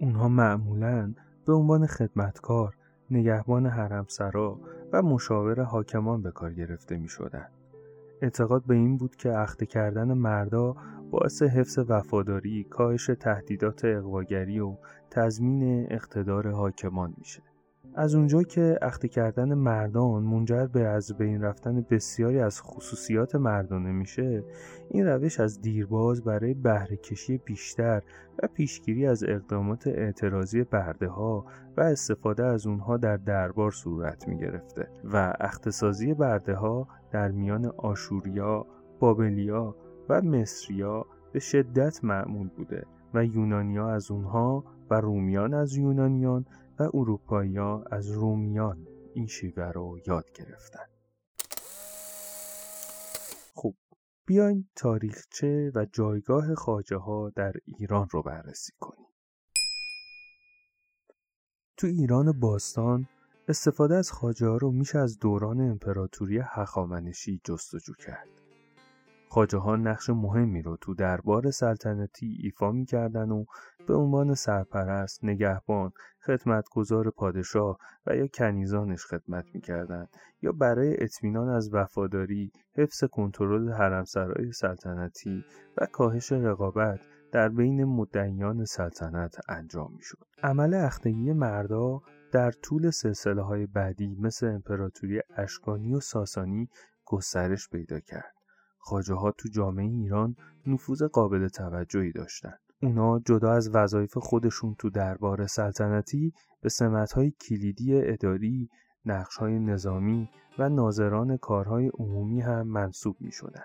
اونها 0.00 0.28
معمولا 0.28 1.14
به 1.46 1.52
عنوان 1.52 1.86
خدمتکار 1.86 2.76
نگهبان 3.10 3.66
حرمسرا 3.66 4.60
و 4.92 5.02
مشاور 5.02 5.62
حاکمان 5.62 6.22
به 6.22 6.30
کار 6.30 6.52
گرفته 6.52 6.96
می 6.96 7.08
شدن. 7.08 7.48
اعتقاد 8.22 8.62
به 8.66 8.74
این 8.74 8.96
بود 8.96 9.16
که 9.16 9.38
اخته 9.38 9.66
کردن 9.66 10.12
مردا 10.12 10.76
باعث 11.10 11.42
حفظ 11.42 11.78
وفاداری، 11.88 12.64
کاهش 12.64 13.10
تهدیدات 13.20 13.84
اقواگری 13.84 14.60
و 14.60 14.76
تضمین 15.10 15.86
اقتدار 15.92 16.50
حاکمان 16.50 17.14
میشه. 17.18 17.42
از 17.94 18.14
اونجا 18.14 18.42
که 18.42 18.78
اخته 18.82 19.08
کردن 19.08 19.54
مردان 19.54 20.22
منجر 20.22 20.66
به 20.66 20.80
از 20.80 21.12
بین 21.16 21.42
رفتن 21.42 21.86
بسیاری 21.90 22.38
از 22.38 22.62
خصوصیات 22.62 23.34
مردانه 23.34 23.92
میشه 23.92 24.44
این 24.90 25.06
روش 25.06 25.40
از 25.40 25.60
دیرباز 25.60 26.24
برای 26.24 26.54
بهره 26.54 26.96
کشی 26.96 27.38
بیشتر 27.38 28.02
و 28.42 28.46
پیشگیری 28.46 29.06
از 29.06 29.24
اقدامات 29.24 29.86
اعتراضی 29.86 30.64
برده 30.64 31.08
ها 31.08 31.46
و 31.76 31.80
استفاده 31.80 32.44
از 32.44 32.66
اونها 32.66 32.96
در 32.96 33.16
دربار 33.16 33.70
صورت 33.70 34.28
می 34.28 34.38
گرفته 34.38 34.88
و 35.04 35.34
اختصازی 35.40 36.14
برده 36.14 36.54
ها 36.54 36.88
در 37.10 37.30
میان 37.30 37.66
آشوریا، 37.66 38.66
بابلیا 39.00 39.76
و 40.08 40.22
مصریا 40.22 41.06
به 41.32 41.40
شدت 41.40 42.04
معمول 42.04 42.48
بوده 42.48 42.86
و 43.14 43.24
یونانیا 43.24 43.88
از 43.90 44.10
اونها 44.10 44.64
و 44.90 44.94
رومیان 44.94 45.54
از 45.54 45.76
یونانیان 45.76 46.46
و 46.88 47.84
از 47.90 48.10
رومیان 48.10 48.86
این 49.14 49.26
شیوه 49.26 49.64
رو 49.64 49.98
یاد 50.06 50.32
گرفتن. 50.34 50.86
خب 53.54 53.74
بیاین 54.26 54.68
تاریخچه 54.76 55.72
و 55.74 55.86
جایگاه 55.92 56.54
خاجه 56.54 56.96
ها 56.96 57.30
در 57.30 57.52
ایران 57.64 58.08
رو 58.10 58.22
بررسی 58.22 58.72
کنیم. 58.80 59.06
تو 61.76 61.86
ایران 61.86 62.40
باستان 62.40 63.08
استفاده 63.48 63.94
از 63.94 64.12
خاجه 64.12 64.46
ها 64.46 64.56
رو 64.56 64.70
میشه 64.70 64.98
از 64.98 65.18
دوران 65.18 65.60
امپراتوری 65.60 66.38
هخامنشی 66.38 67.40
جستجو 67.44 67.92
کرد. 67.94 68.28
خاجه 69.28 69.58
ها 69.58 69.76
نقش 69.76 70.10
مهمی 70.10 70.62
رو 70.62 70.76
تو 70.76 70.94
دربار 70.94 71.50
سلطنتی 71.50 72.38
ایفا 72.42 72.72
می‌کردن 72.72 73.30
و 73.30 73.44
به 73.86 73.94
عنوان 73.94 74.34
سرپرست، 74.34 75.24
نگهبان، 75.24 75.92
خدمتگزار 76.26 77.10
پادشاه 77.10 77.78
و 78.06 78.16
یا 78.16 78.26
کنیزانش 78.26 79.06
خدمت 79.06 79.44
می‌کردند 79.54 80.08
یا 80.42 80.52
برای 80.52 81.02
اطمینان 81.04 81.48
از 81.48 81.74
وفاداری، 81.74 82.52
حفظ 82.74 83.04
کنترل 83.04 83.72
حرمسرای 83.72 84.52
سلطنتی 84.52 85.44
و 85.76 85.86
کاهش 85.86 86.32
رقابت 86.32 87.00
در 87.32 87.48
بین 87.48 87.84
مدعیان 87.84 88.64
سلطنت 88.64 89.36
انجام 89.48 89.92
می‌شد. 89.96 90.26
عمل 90.42 90.74
اختگی 90.74 91.32
مردا 91.32 92.02
در 92.32 92.50
طول 92.50 92.90
سلسله 92.90 93.42
های 93.42 93.66
بعدی 93.66 94.16
مثل 94.20 94.46
امپراتوری 94.46 95.20
اشکانی 95.36 95.94
و 95.94 96.00
ساسانی 96.00 96.68
گسترش 97.04 97.68
پیدا 97.68 98.00
کرد. 98.00 98.34
خاجه 98.78 99.14
ها 99.14 99.30
تو 99.30 99.48
جامعه 99.48 99.86
ایران 99.86 100.36
نفوذ 100.66 101.02
قابل 101.02 101.48
توجهی 101.48 102.12
داشتند 102.12 102.60
اونا 102.82 103.18
جدا 103.18 103.52
از 103.52 103.74
وظایف 103.74 104.18
خودشون 104.18 104.74
تو 104.78 104.90
دربار 104.90 105.46
سلطنتی 105.46 106.32
به 106.60 106.68
سمتهای 106.68 107.30
کلیدی 107.30 108.00
اداری، 108.00 108.70
نقشهای 109.04 109.58
نظامی 109.58 110.28
و 110.58 110.68
ناظران 110.68 111.36
کارهای 111.36 111.88
عمومی 111.88 112.40
هم 112.40 112.62
منصوب 112.62 113.16
می 113.20 113.32
شدن. 113.32 113.64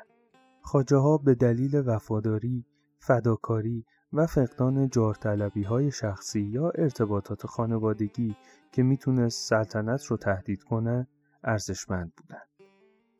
خاجه 0.61 0.97
ها 0.97 1.17
به 1.17 1.35
دلیل 1.35 1.83
وفاداری، 1.85 2.65
فداکاری 2.99 3.85
و 4.13 4.27
فقدان 4.27 4.89
جارطلبی 4.89 5.63
های 5.63 5.91
شخصی 5.91 6.41
یا 6.41 6.69
ارتباطات 6.69 7.45
خانوادگی 7.45 8.35
که 8.71 8.83
می‌تونست 8.83 9.49
سلطنت 9.49 10.05
رو 10.05 10.17
تهدید 10.17 10.63
کنه 10.63 11.07
ارزشمند 11.43 12.13
بودن. 12.17 12.41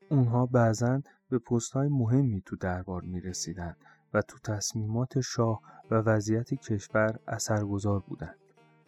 اونها 0.10 0.46
بعضا 0.46 1.02
به 1.30 1.40
پست 1.40 1.72
های 1.72 1.88
مهمی 1.88 2.42
تو 2.42 2.56
دربار 2.56 3.02
می 3.02 3.22
رسیدن 3.22 3.76
و 4.14 4.22
تو 4.22 4.38
تصمیمات 4.44 5.20
شاه 5.20 5.62
و 5.92 5.96
وضعیت 5.96 6.54
کشور 6.54 7.20
اثرگذار 7.28 8.00
بودند. 8.00 8.38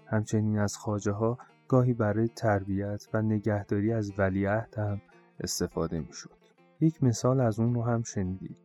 همچنین 0.05 0.59
از 0.59 0.77
خاجه 0.77 1.11
ها 1.11 1.37
گاهی 1.67 1.93
برای 1.93 2.27
تربیت 2.27 3.07
و 3.13 3.21
نگهداری 3.21 3.93
از 3.93 4.11
ولیعهد 4.17 4.75
هم 4.77 5.01
استفاده 5.39 5.99
می 5.99 6.13
شد. 6.13 6.37
یک 6.79 7.03
مثال 7.03 7.39
از 7.39 7.59
اون 7.59 7.73
رو 7.73 7.83
هم 7.83 8.03
شنیدید. 8.03 8.57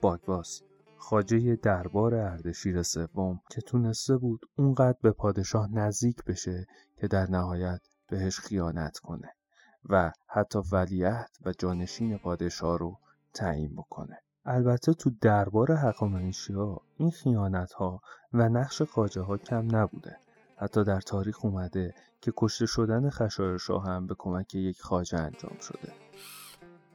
باگواس 0.00 0.62
خاجه 0.96 1.56
دربار 1.56 2.14
اردشیر 2.14 2.82
سوم 2.82 3.40
که 3.50 3.60
تونسته 3.60 4.16
بود 4.16 4.46
اونقدر 4.56 4.98
به 5.02 5.10
پادشاه 5.10 5.74
نزدیک 5.74 6.24
بشه 6.24 6.66
که 6.96 7.08
در 7.08 7.30
نهایت 7.30 7.80
بهش 8.08 8.38
خیانت 8.38 8.98
کنه 8.98 9.34
و 9.88 10.12
حتی 10.26 10.58
ولیعهد 10.72 11.30
و 11.44 11.52
جانشین 11.52 12.18
پادشاه 12.18 12.78
رو 12.78 12.98
تعیین 13.34 13.72
بکنه. 13.74 14.18
البته 14.44 14.94
تو 14.94 15.10
دربار 15.20 15.74
حقامنشی 15.74 16.54
این 16.96 17.10
خیانت 17.10 17.72
ها 17.72 18.00
و 18.32 18.48
نقش 18.48 18.82
خاجه 18.82 19.20
ها 19.20 19.36
کم 19.36 19.76
نبوده. 19.76 20.16
حتی 20.56 20.84
در 20.84 21.00
تاریخ 21.00 21.44
اومده 21.44 21.94
که 22.20 22.32
کشته 22.36 22.66
شدن 22.66 23.10
خشایرشاه 23.10 23.86
هم 23.86 24.06
به 24.06 24.14
کمک 24.18 24.54
یک 24.54 24.80
خاجه 24.80 25.18
انجام 25.18 25.56
شده. 25.60 25.92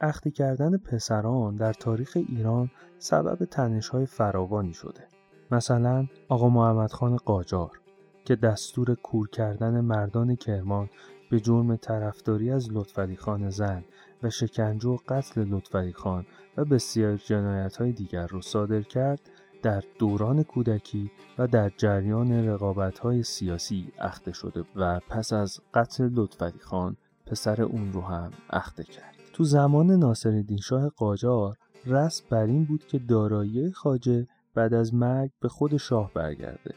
اختی 0.00 0.30
کردن 0.30 0.76
پسران 0.76 1.56
در 1.56 1.72
تاریخ 1.72 2.16
ایران 2.28 2.70
سبب 2.98 3.44
تنش 3.44 3.88
های 3.88 4.06
فراوانی 4.06 4.72
شده. 4.74 5.08
مثلا 5.50 6.06
آقا 6.28 6.48
محمد 6.48 6.92
خان 6.92 7.16
قاجار 7.16 7.80
که 8.24 8.36
دستور 8.36 8.94
کور 8.94 9.28
کردن 9.28 9.80
مردان 9.80 10.36
کرمان 10.36 10.90
به 11.30 11.40
جرم 11.40 11.76
طرفداری 11.76 12.50
از 12.50 12.72
لطفعلی 12.72 13.16
خان 13.16 13.50
زن 13.50 13.84
و 14.22 14.30
شکنجه 14.30 14.88
و 14.88 14.96
قتل 15.08 15.44
لطفعلی 15.44 15.92
خان 15.92 16.26
و 16.56 16.64
بسیار 16.64 17.16
جنایت 17.16 17.76
های 17.76 17.92
دیگر 17.92 18.26
را 18.26 18.40
صادر 18.40 18.82
کرد 18.82 19.20
در 19.62 19.82
دوران 19.98 20.42
کودکی 20.42 21.10
و 21.38 21.46
در 21.46 21.72
جریان 21.76 22.32
رقابت 22.32 22.98
های 22.98 23.22
سیاسی 23.22 23.92
اخته 23.98 24.32
شده 24.32 24.64
و 24.76 25.00
پس 25.08 25.32
از 25.32 25.60
قتل 25.74 26.08
لطفعلی 26.12 26.58
خان 26.58 26.96
پسر 27.26 27.62
اون 27.62 27.92
رو 27.92 28.00
هم 28.00 28.32
اخته 28.50 28.84
کرد. 28.84 29.14
تو 29.32 29.44
زمان 29.44 29.90
ناصرالدین 29.90 30.58
شاه 30.58 30.88
قاجار 30.88 31.56
رسم 31.86 32.24
بر 32.30 32.46
این 32.46 32.64
بود 32.64 32.86
که 32.86 32.98
دارایی 32.98 33.72
خاجه 33.72 34.26
بعد 34.54 34.74
از 34.74 34.94
مرگ 34.94 35.30
به 35.40 35.48
خود 35.48 35.76
شاه 35.76 36.12
برگرده. 36.14 36.74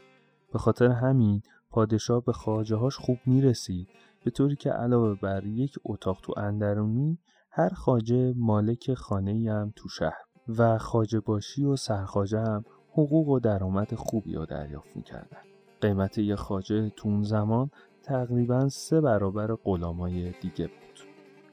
به 0.52 0.58
خاطر 0.58 0.88
همین 0.88 1.42
پادشاه 1.70 2.24
به 2.24 2.32
خاجه 2.32 2.76
هاش 2.76 2.96
خوب 2.96 3.18
می‌رسید 3.26 3.88
به 4.24 4.30
طوری 4.30 4.56
که 4.56 4.70
علاوه 4.70 5.14
بر 5.20 5.46
یک 5.46 5.74
اتاق 5.84 6.18
تو 6.22 6.34
اندرونی 6.36 7.18
هر 7.54 7.68
خاجه 7.68 8.34
مالک 8.36 8.94
خانه 8.94 9.52
هم 9.52 9.72
تو 9.76 9.88
شهر 9.88 10.24
و 10.58 10.78
خاجه 10.78 11.20
باشی 11.20 11.64
و 11.64 11.76
سرخاجه 11.76 12.38
هم 12.38 12.64
حقوق 12.92 13.28
و 13.28 13.40
درآمد 13.40 13.94
خوبی 13.94 14.34
رو 14.34 14.46
دریافت 14.46 14.96
می‌کردن. 14.96 15.38
قیمت 15.80 16.18
یک 16.18 16.34
خاجه 16.34 16.90
تو 16.90 17.08
اون 17.08 17.22
زمان 17.22 17.70
تقریبا 18.02 18.68
سه 18.68 19.00
برابر 19.00 19.54
غلامای 19.54 20.32
دیگه 20.40 20.66
بود. 20.66 21.00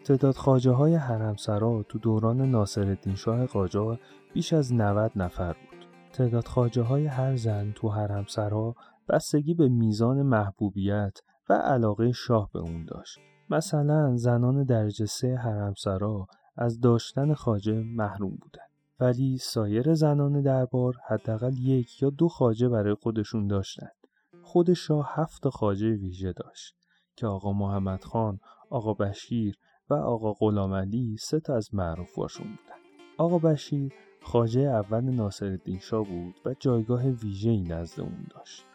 تعداد 0.03 0.35
خاجه 0.35 0.71
های 0.71 0.95
حرمسرا 0.95 1.83
تو 1.89 1.99
دوران 1.99 2.41
ناصرالدین 2.41 3.15
شاه 3.15 3.45
قاجار 3.45 3.99
بیش 4.33 4.53
از 4.53 4.73
90 4.73 5.11
نفر 5.15 5.53
بود. 5.53 5.85
تعداد 6.13 6.47
خاجه 6.47 6.81
های 6.81 7.05
هر 7.05 7.35
زن 7.35 7.71
تو 7.71 7.89
حرمسرا 7.89 8.75
بستگی 9.09 9.53
به 9.53 9.69
میزان 9.69 10.21
محبوبیت 10.21 11.21
و 11.49 11.53
علاقه 11.53 12.11
شاه 12.11 12.49
به 12.53 12.59
اون 12.59 12.85
داشت. 12.85 13.19
مثلا 13.49 14.15
زنان 14.15 14.63
درجه 14.63 15.05
سه 15.05 15.35
حرمسرا 15.35 16.27
از 16.57 16.79
داشتن 16.79 17.33
خاجه 17.33 17.73
محروم 17.73 18.29
بودند. 18.29 18.69
ولی 18.99 19.37
سایر 19.37 19.93
زنان 19.93 20.41
دربار 20.41 20.93
حداقل 21.07 21.57
یک 21.57 22.01
یا 22.01 22.09
دو 22.09 22.27
خاجه 22.27 22.69
برای 22.69 22.93
خودشون 22.93 23.47
داشتند. 23.47 23.95
خود 24.41 24.73
شاه 24.73 25.09
هفت 25.13 25.49
خاجه 25.49 25.89
ویژه 25.89 26.33
داشت 26.33 26.75
که 27.15 27.27
آقا 27.27 27.53
محمد 27.53 28.03
خان، 28.03 28.39
آقا 28.69 28.93
بشیر 28.93 29.55
و 29.89 29.93
آقا 29.93 30.33
غلام 30.33 30.73
علی 30.73 31.17
سه 31.19 31.39
تا 31.39 31.55
از 31.55 31.73
معروفاشون 31.73 32.47
بودن. 32.47 32.79
آقا 33.17 33.39
بشیر 33.39 33.93
خاجه 34.21 34.61
اول 34.61 35.03
ناصرالدین 35.03 35.79
شاه 35.79 36.05
بود 36.05 36.35
و 36.45 36.55
جایگاه 36.59 37.05
ویژه‌ای 37.07 37.61
نزد 37.61 38.01
اون 38.01 38.27
داشت. 38.29 38.65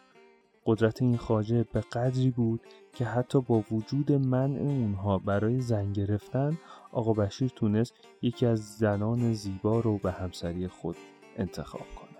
قدرت 0.65 1.01
این 1.01 1.17
خاجه 1.17 1.65
به 1.73 1.81
قدری 1.81 2.31
بود 2.31 2.61
که 2.95 3.05
حتی 3.05 3.41
با 3.41 3.63
وجود 3.71 4.11
منع 4.11 4.59
اونها 4.59 5.17
برای 5.17 5.61
زن 5.61 5.93
گرفتن 5.93 6.57
آقا 6.91 7.13
بشیر 7.13 7.51
تونست 7.55 7.93
یکی 8.21 8.45
از 8.45 8.77
زنان 8.77 9.33
زیبا 9.33 9.79
رو 9.79 9.97
به 9.97 10.11
همسری 10.11 10.67
خود 10.67 10.95
انتخاب 11.37 11.81
کنه. 11.95 12.17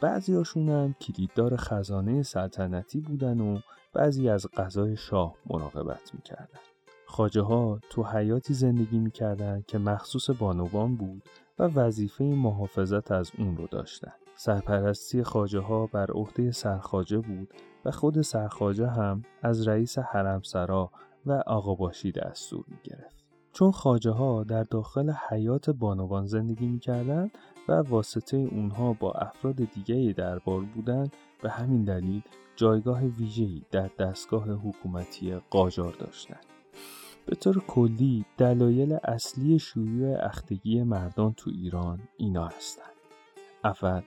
بعضی 0.00 0.34
هاشون 0.34 0.68
هم 0.68 0.94
کلیددار 1.00 1.56
خزانه 1.56 2.22
سلطنتی 2.22 3.00
بودن 3.00 3.40
و 3.40 3.58
بعضی 3.92 4.28
از 4.28 4.46
غذای 4.56 4.96
شاه 4.96 5.34
مراقبت 5.46 6.14
می‌کردن. 6.14 6.58
خاجه 7.06 7.42
ها 7.42 7.80
تو 7.90 8.04
حیاتی 8.04 8.54
زندگی 8.54 8.98
می‌کردن 8.98 9.64
که 9.66 9.78
مخصوص 9.78 10.30
بانوان 10.30 10.96
بود 10.96 11.22
و 11.58 11.62
وظیفه 11.62 12.24
محافظت 12.24 13.10
از 13.10 13.32
اون 13.38 13.56
رو 13.56 13.66
داشتن. 13.66 14.12
سرپرستی 14.40 15.22
خاجه 15.22 15.60
ها 15.60 15.86
بر 15.86 16.10
عهده 16.10 16.50
سرخاجه 16.50 17.18
بود 17.18 17.54
و 17.84 17.90
خود 17.90 18.22
سرخاجه 18.22 18.86
هم 18.86 19.22
از 19.42 19.68
رئیس 19.68 19.98
حرمسرا 19.98 20.90
و 21.26 21.32
آقا 21.46 21.74
باشی 21.74 22.12
دستور 22.12 22.64
می 22.68 22.76
گرفت. 22.84 23.24
چون 23.52 23.70
خاجه 23.70 24.10
ها 24.10 24.44
در 24.44 24.62
داخل 24.62 25.12
حیات 25.28 25.70
بانوان 25.70 26.26
زندگی 26.26 26.66
می 26.66 26.80
و 27.68 27.72
واسطه 27.72 28.36
اونها 28.36 28.92
با 28.92 29.12
افراد 29.12 29.56
دیگه 29.56 30.12
دربار 30.12 30.60
بودند 30.60 31.12
به 31.42 31.50
همین 31.50 31.84
دلیل 31.84 32.22
جایگاه 32.56 33.04
ویژه‌ای 33.04 33.62
در 33.70 33.90
دستگاه 33.98 34.50
حکومتی 34.50 35.34
قاجار 35.50 35.92
داشتند. 35.92 36.46
به 37.26 37.36
طور 37.36 37.58
کلی 37.66 38.24
دلایل 38.36 38.98
اصلی 39.04 39.58
شیوع 39.58 40.24
اختگی 40.24 40.82
مردان 40.82 41.32
تو 41.32 41.50
ایران 41.50 42.00
اینا 42.16 42.46
هستند. 42.46 42.92
اول 43.64 44.02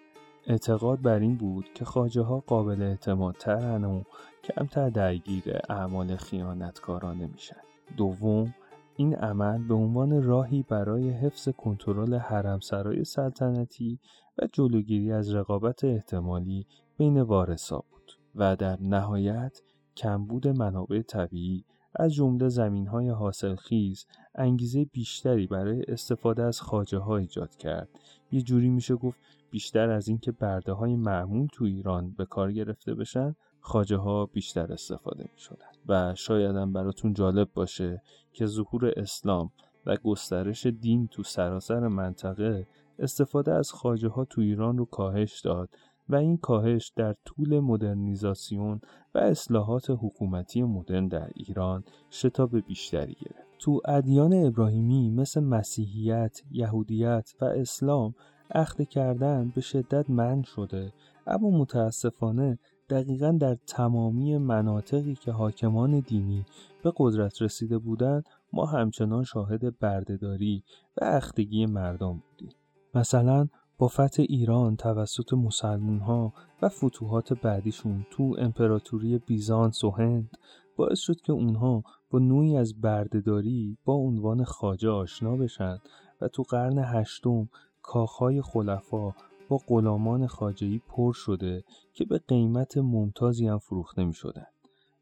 اعتقاد 0.47 1.01
بر 1.01 1.19
این 1.19 1.35
بود 1.35 1.65
که 1.75 1.85
خاجه 1.85 2.21
ها 2.21 2.39
قابل 2.39 2.81
اعتماد 2.81 3.35
ترن 3.35 3.83
و 3.83 4.03
کمتر 4.43 4.89
درگیر 4.89 5.43
اعمال 5.69 6.15
خیانتکارانه 6.15 7.27
میشن. 7.27 7.61
دوم 7.97 8.53
این 8.95 9.15
عمل 9.15 9.63
به 9.63 9.73
عنوان 9.73 10.23
راهی 10.23 10.65
برای 10.69 11.09
حفظ 11.09 11.49
کنترل 11.49 12.15
حرمسرای 12.15 13.03
سلطنتی 13.03 13.99
و 14.37 14.47
جلوگیری 14.53 15.11
از 15.11 15.33
رقابت 15.33 15.83
احتمالی 15.83 16.67
بین 16.97 17.21
وارثا 17.21 17.83
بود 17.91 18.17
و 18.35 18.55
در 18.55 18.77
نهایت 18.81 19.61
کمبود 19.97 20.47
منابع 20.47 21.01
طبیعی 21.01 21.65
از 21.95 22.13
جمله 22.13 22.49
زمین 22.49 22.87
های 22.87 23.09
حاصلخیز 23.09 24.05
انگیزه 24.35 24.85
بیشتری 24.85 25.47
برای 25.47 25.83
استفاده 25.87 26.43
از 26.43 26.61
خاجه 26.61 26.97
ها 26.97 27.17
ایجاد 27.17 27.55
کرد. 27.55 27.89
یه 28.31 28.41
جوری 28.41 28.69
میشه 28.69 28.95
گفت 28.95 29.19
بیشتر 29.51 29.89
از 29.89 30.07
اینکه 30.07 30.31
برده 30.31 30.73
های 30.73 30.95
معمول 30.95 31.47
تو 31.53 31.65
ایران 31.65 32.11
به 32.11 32.25
کار 32.25 32.51
گرفته 32.51 32.95
بشن 32.95 33.35
خاجه 33.59 33.97
ها 33.97 34.25
بیشتر 34.25 34.73
استفاده 34.73 35.23
می 35.33 35.39
شدن. 35.39 35.65
و 35.87 36.15
شایدم 36.15 36.73
براتون 36.73 37.13
جالب 37.13 37.49
باشه 37.53 38.01
که 38.33 38.45
ظهور 38.45 38.93
اسلام 38.97 39.51
و 39.85 39.97
گسترش 39.97 40.65
دین 40.65 41.07
تو 41.07 41.23
سراسر 41.23 41.87
منطقه 41.87 42.67
استفاده 42.99 43.53
از 43.53 43.71
خاجه 43.71 44.07
ها 44.07 44.25
تو 44.25 44.41
ایران 44.41 44.77
رو 44.77 44.85
کاهش 44.85 45.41
داد 45.41 45.69
و 46.09 46.15
این 46.15 46.37
کاهش 46.37 46.93
در 46.95 47.15
طول 47.25 47.59
مدرنیزاسیون 47.59 48.81
و 49.15 49.17
اصلاحات 49.17 49.89
حکومتی 49.89 50.63
مدرن 50.63 51.07
در 51.07 51.31
ایران 51.35 51.83
شتاب 52.11 52.57
بیشتری 52.57 53.13
گرفت. 53.13 53.51
تو 53.59 53.81
ادیان 53.85 54.33
ابراهیمی 54.33 55.09
مثل 55.09 55.43
مسیحیت، 55.43 56.41
یهودیت 56.51 57.33
و 57.41 57.45
اسلام 57.45 58.15
اخته 58.51 58.85
کردن 58.85 59.51
به 59.55 59.61
شدت 59.61 60.09
من 60.09 60.43
شده. 60.43 60.93
اما 61.27 61.49
متاسفانه 61.49 62.59
دقیقا 62.89 63.31
در 63.31 63.57
تمامی 63.67 64.37
مناطقی 64.37 65.15
که 65.15 65.31
حاکمان 65.31 65.99
دینی 65.99 66.45
به 66.83 66.93
قدرت 66.97 67.41
رسیده 67.41 67.77
بودند 67.77 68.23
ما 68.53 68.65
همچنان 68.65 69.23
شاهد 69.23 69.79
بردهداری 69.79 70.63
و 71.01 71.05
اختگی 71.05 71.65
مردم 71.65 72.23
بودیم. 72.29 72.55
مثلا 72.95 73.47
با 73.77 73.87
فتح 73.87 74.23
ایران 74.29 74.75
توسط 74.75 75.33
مسلمون 75.33 75.99
ها 75.99 76.33
و 76.61 76.69
فتوحات 76.69 77.33
بعدیشون 77.33 78.05
تو 78.11 78.35
امپراتوری 78.37 79.17
بیزانس 79.17 79.83
و 79.83 79.91
هند 79.91 80.29
باعث 80.75 80.99
شد 80.99 81.21
که 81.21 81.33
اونها 81.33 81.83
با 82.09 82.19
نوعی 82.19 82.57
از 82.57 82.81
بردهداری 82.81 83.77
با 83.85 83.93
عنوان 83.93 84.43
خاجه 84.43 84.89
آشنا 84.89 85.35
بشن 85.35 85.77
و 86.21 86.27
تو 86.27 86.43
قرن 86.43 86.77
هشتم 86.77 87.49
کاخهای 87.83 88.41
خلفا 88.41 89.13
با 89.49 89.59
غلامان 89.67 90.27
خاجهی 90.27 90.81
پر 90.87 91.13
شده 91.13 91.63
که 91.93 92.05
به 92.05 92.17
قیمت 92.27 92.77
ممتازی 92.77 93.47
هم 93.47 93.57
فروخته 93.57 94.03
می 94.03 94.13
شدن 94.13 94.47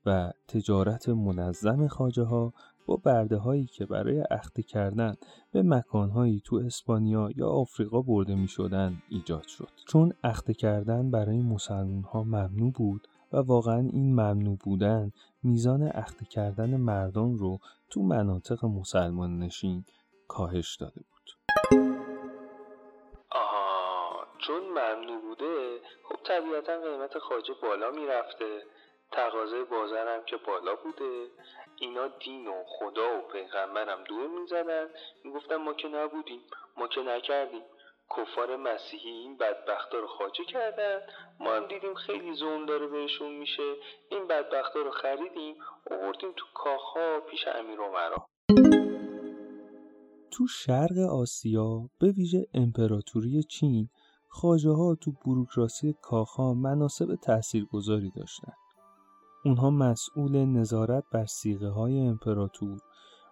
و 0.06 0.32
تجارت 0.48 1.10
منظم 1.10 1.88
خاجه 1.88 2.24
ها 2.24 2.54
با 2.86 2.96
برده 2.96 3.38
هایی 3.38 3.66
که 3.66 3.86
برای 3.86 4.24
اخته 4.32 4.64
کردن 4.64 5.16
به 5.52 5.64
مکانهایی 5.64 6.42
تو 6.46 6.56
اسپانیا 6.56 7.30
یا 7.36 7.48
آفریقا 7.50 8.02
برده 8.02 8.36
می 8.36 8.48
شدن 8.48 9.02
ایجاد 9.10 9.48
شد. 9.48 9.70
چون 9.88 10.14
اخته 10.24 10.54
کردن 10.54 11.12
برای 11.12 11.42
مسلمون 11.42 12.04
ها 12.04 12.24
ممنوع 12.24 12.72
بود 12.72 13.08
و 13.34 13.38
واقعا 13.38 13.80
این 13.80 14.12
ممنوع 14.12 14.58
بودن 14.58 15.12
میزان 15.44 15.84
اخته 15.84 16.26
کردن 16.26 16.78
مردان 16.78 17.38
رو 17.38 17.60
تو 17.90 18.02
مناطق 18.02 18.66
مسلمان 18.66 19.40
نشین 19.40 19.86
کاهش 20.28 20.76
داده 20.76 21.02
بود. 21.02 21.19
چون 24.50 24.64
ممنوع 24.64 25.22
بوده 25.22 25.80
خب 26.04 26.16
طبیعتا 26.24 26.82
قیمت 26.82 27.18
خاجه 27.18 27.54
بالا 27.62 27.92
می‌رفته. 27.92 28.64
تقاضای 29.12 29.64
بازار 29.64 30.08
هم 30.08 30.26
که 30.26 30.38
بالا 30.38 30.76
بوده. 30.76 31.28
اینا 31.80 32.08
دین 32.08 32.48
و 32.48 32.64
خدا 32.68 33.18
و 33.18 33.22
پیغمبرم 33.22 34.04
دور 34.04 34.28
می‌زدن. 34.28 34.88
می‌گفتن 35.24 35.56
ما 35.56 35.74
که 35.74 35.88
نبودیم 35.88 36.42
ما 36.78 36.88
که 36.88 37.02
نکردیم. 37.02 37.62
کفار 38.18 38.56
مسیحی 38.56 39.10
این 39.10 39.38
بدبختا 39.38 40.00
رو 40.00 40.08
خاجه 40.08 40.44
کردن. 40.44 41.02
ما 41.40 41.54
هم 41.54 41.68
دیدیم 41.68 41.94
خیلی 41.94 42.34
زون 42.34 42.66
داره 42.66 42.88
بهشون 42.88 43.32
میشه. 43.32 43.74
این 44.12 44.28
بدبختا 44.28 44.82
رو 44.82 44.92
خریدیم 44.92 45.56
آوردیم 45.92 46.32
تو 46.36 46.46
کاخها 46.54 47.20
پیش 47.20 47.48
امیر 47.48 47.80
عمرا. 47.80 48.26
تو 50.32 50.48
شرق 50.48 50.98
آسیا 51.12 51.90
به 52.00 52.08
ویژه 52.18 52.46
امپراتوری 52.54 53.44
چین 53.44 53.90
خاجه 54.30 54.72
ها 54.72 54.96
تو 54.96 55.12
بروکراسی 55.26 55.96
کاخها 56.02 56.54
مناسب 56.54 57.16
تاثیرگذاری 57.16 58.12
داشتن 58.16 58.54
اونها 59.46 59.70
مسئول 59.70 60.46
نظارت 60.46 61.04
بر 61.12 61.26
سیغه 61.26 61.70
های 61.70 62.00
امپراتور 62.00 62.80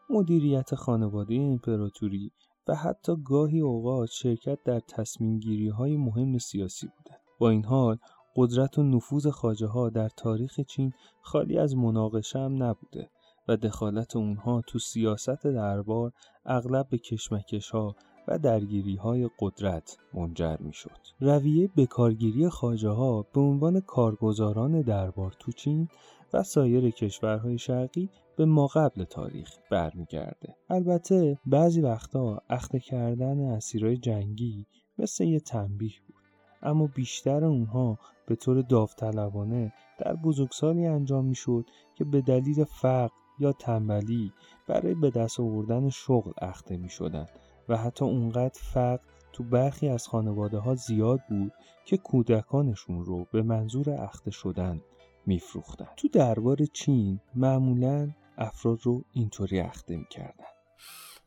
مدیریت 0.09 0.75
خانواده 0.75 1.35
امپراتوری 1.35 2.31
و 2.67 2.75
حتی 2.75 3.15
گاهی 3.25 3.59
اوقات 3.59 4.09
شرکت 4.09 4.63
در 4.63 4.79
تصمیم 4.79 5.39
گیری 5.39 5.69
های 5.69 5.97
مهم 5.97 6.37
سیاسی 6.37 6.87
بودند. 6.87 7.21
با 7.39 7.49
این 7.49 7.65
حال 7.65 7.97
قدرت 8.35 8.77
و 8.77 8.83
نفوذ 8.83 9.27
خاجه 9.27 9.67
ها 9.67 9.89
در 9.89 10.09
تاریخ 10.09 10.59
چین 10.59 10.93
خالی 11.21 11.57
از 11.57 11.75
مناقشه 11.75 12.39
هم 12.39 12.63
نبوده 12.63 13.09
و 13.47 13.57
دخالت 13.57 14.15
اونها 14.15 14.61
تو 14.67 14.79
سیاست 14.79 15.43
دربار 15.43 16.11
اغلب 16.45 16.89
به 16.89 16.97
کشمکش 16.97 17.69
ها 17.69 17.95
و 18.27 18.37
درگیری 18.37 18.95
های 18.95 19.29
قدرت 19.39 19.97
منجر 20.13 20.57
می 20.59 20.73
شد. 20.73 20.97
رویه 21.19 21.69
بکارگیری 21.77 22.49
خاجه 22.49 22.89
ها 22.89 23.25
به 23.33 23.41
عنوان 23.41 23.79
کارگزاران 23.79 24.81
دربار 24.81 25.35
تو 25.39 25.51
چین 25.51 25.87
و 26.33 26.43
سایر 26.43 26.89
کشورهای 26.89 27.57
شرقی 27.57 28.09
به 28.37 28.45
ما 28.45 28.67
قبل 28.67 29.03
تاریخ 29.03 29.49
برمیگرده 29.71 30.55
البته 30.69 31.37
بعضی 31.45 31.81
وقتا 31.81 32.41
اخته 32.49 32.79
کردن 32.79 33.39
اسیرای 33.39 33.97
جنگی 33.97 34.65
مثل 34.97 35.23
یه 35.23 35.39
تنبیه 35.39 35.93
بود 36.07 36.15
اما 36.61 36.87
بیشتر 36.87 37.45
اونها 37.45 37.99
به 38.27 38.35
طور 38.35 38.61
داوطلبانه 38.61 39.73
در 39.99 40.15
بزرگسالی 40.15 40.85
انجام 40.85 41.25
می‌شد 41.25 41.65
که 41.95 42.03
به 42.03 42.21
دلیل 42.21 42.63
فقر 42.63 43.13
یا 43.39 43.51
تنبلی 43.51 44.33
برای 44.67 44.93
به 44.93 45.09
دست 45.09 45.39
آوردن 45.39 45.89
شغل 45.89 46.31
اخته 46.41 46.77
می 46.77 46.89
شدن 46.89 47.25
و 47.69 47.77
حتی 47.77 48.05
اونقدر 48.05 48.59
فقر 48.63 48.99
تو 49.33 49.43
برخی 49.43 49.89
از 49.89 50.07
خانواده 50.07 50.57
ها 50.57 50.75
زیاد 50.75 51.19
بود 51.29 51.51
که 51.85 51.97
کودکانشون 51.97 53.05
رو 53.05 53.25
به 53.31 53.41
منظور 53.41 53.89
اخته 53.89 54.31
شدن 54.31 54.81
میفروختن. 55.25 55.87
تو 55.97 56.07
دربار 56.07 56.65
چین 56.65 57.19
معمولا 57.35 58.09
افراد 58.37 58.79
رو 58.83 59.03
اینطوری 59.13 59.59
اخته 59.59 59.97
می‌کردن. 59.97 60.45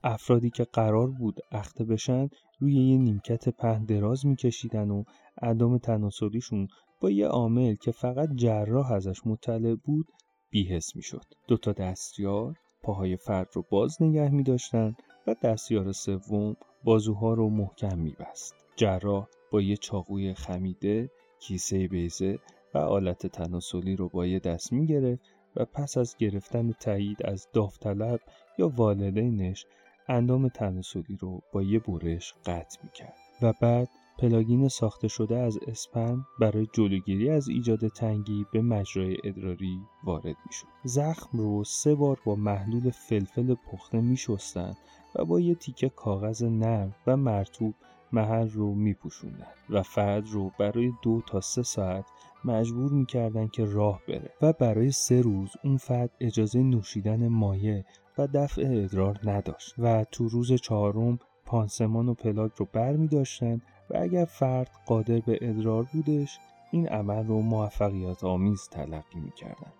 افرادی 0.05 0.51
که 0.51 0.65
قرار 0.65 1.11
بود 1.11 1.41
اخته 1.53 1.85
بشن 1.85 2.29
روی 2.61 2.75
یه 2.75 2.99
نیمکت 2.99 3.49
پهن 3.49 3.85
دراز 3.85 4.27
میکشیدن 4.27 4.91
و 4.91 5.05
عدم 5.43 5.79
تناسلیشون 5.79 6.69
با 7.01 7.11
یه 7.11 7.27
عامل 7.27 7.75
که 7.75 7.91
فقط 7.91 8.29
جراح 8.35 8.93
ازش 8.93 9.27
مطلع 9.27 9.75
بود 9.75 10.07
بیهس 10.51 10.97
می‌شد. 10.97 11.25
دوتا 11.49 11.73
دستیار 11.73 12.55
پاهای 12.83 13.17
فرد 13.17 13.49
رو 13.53 13.65
باز 13.71 14.03
نگه 14.03 14.29
می 14.29 14.43
داشتن 14.43 14.95
و 15.31 15.35
دستیار 15.43 15.93
سوم 15.93 16.57
بازوها 16.85 17.35
رو 17.35 17.51
محکم 17.51 17.99
می 17.99 18.17
بست. 18.21 18.55
جراح 18.77 19.27
با 19.53 19.61
یه 19.61 19.77
چاقوی 19.77 20.35
خمیده 20.35 21.11
کیسه 21.41 21.89
بیضه 21.89 22.39
و 22.75 22.79
آلت 22.79 23.27
تناسلی 23.27 23.97
رو 23.97 24.09
با 24.09 24.27
یه 24.27 24.39
دست 24.39 24.73
می 24.73 24.87
گرفت 24.87 25.23
و 25.57 25.65
پس 25.65 25.99
از 25.99 26.17
گرفتن 26.19 26.73
تایید 26.73 27.27
از 27.27 27.49
داوطلب 27.53 28.21
یا 28.59 28.69
والدینش 28.69 29.67
اندام 30.09 30.49
تناسلی 30.49 31.19
رو 31.21 31.41
با 31.53 31.63
یه 31.63 31.79
برش 31.79 32.35
قطع 32.47 32.79
می 32.85 32.91
کرد 32.91 33.15
و 33.43 33.53
بعد 33.61 33.89
پلاگین 34.19 34.69
ساخته 34.69 35.09
شده 35.09 35.37
از 35.39 35.59
اسپن 35.67 36.25
برای 36.41 36.67
جلوگیری 36.73 37.31
از 37.31 37.49
ایجاد 37.49 37.89
تنگی 37.89 38.47
به 38.53 38.63
مجرای 38.63 39.17
ادراری 39.25 39.81
وارد 40.05 40.25
می 40.25 40.53
شد. 40.53 40.67
زخم 40.85 41.39
رو 41.39 41.65
سه 41.65 41.95
بار 41.95 42.21
با 42.25 42.35
محلول 42.35 42.91
فلفل 42.91 43.55
پخته 43.55 44.01
می 44.01 44.17
شستن 44.17 44.75
و 45.15 45.25
با 45.25 45.41
یه 45.41 45.55
تیکه 45.55 45.89
کاغذ 45.89 46.43
نرم 46.43 46.95
و 47.07 47.17
مرتوب 47.17 47.75
محل 48.13 48.49
رو 48.49 48.75
می 48.75 48.97
و 49.71 49.83
فرد 49.83 50.29
رو 50.29 50.51
برای 50.59 50.93
دو 51.03 51.23
تا 51.27 51.41
سه 51.41 51.63
ساعت 51.63 52.05
مجبور 52.45 52.93
می‌کردن 52.93 53.49
که 53.49 53.65
راه 53.65 54.01
بره 54.09 54.31
و 54.43 54.53
برای 54.53 54.91
سه 54.91 55.21
روز 55.21 55.51
اون 55.65 55.77
فرد 55.77 56.11
اجازه 56.21 56.63
نوشیدن 56.63 57.29
مایه 57.29 57.85
و 58.19 58.27
دفع 58.27 58.63
ادرار 58.67 59.19
نداشت 59.25 59.75
و 59.79 60.05
تو 60.05 60.29
روز 60.29 60.53
چهارم 60.53 61.19
پانسمان 61.47 62.09
و 62.09 62.15
پلاک 62.15 62.53
رو 62.57 62.69
بر 62.73 62.93
می 62.93 63.09
و 63.91 63.97
اگر 63.97 64.25
فرد 64.25 64.71
قادر 64.87 65.21
به 65.21 65.39
ادرار 65.41 65.87
بودش 65.93 66.39
این 66.71 66.89
عمل 66.89 67.27
رو 67.27 67.41
موفقیت 67.41 68.25
آمیز 68.25 68.69
تلقی 68.69 69.21
می 69.21 69.31
کردن 69.31 69.73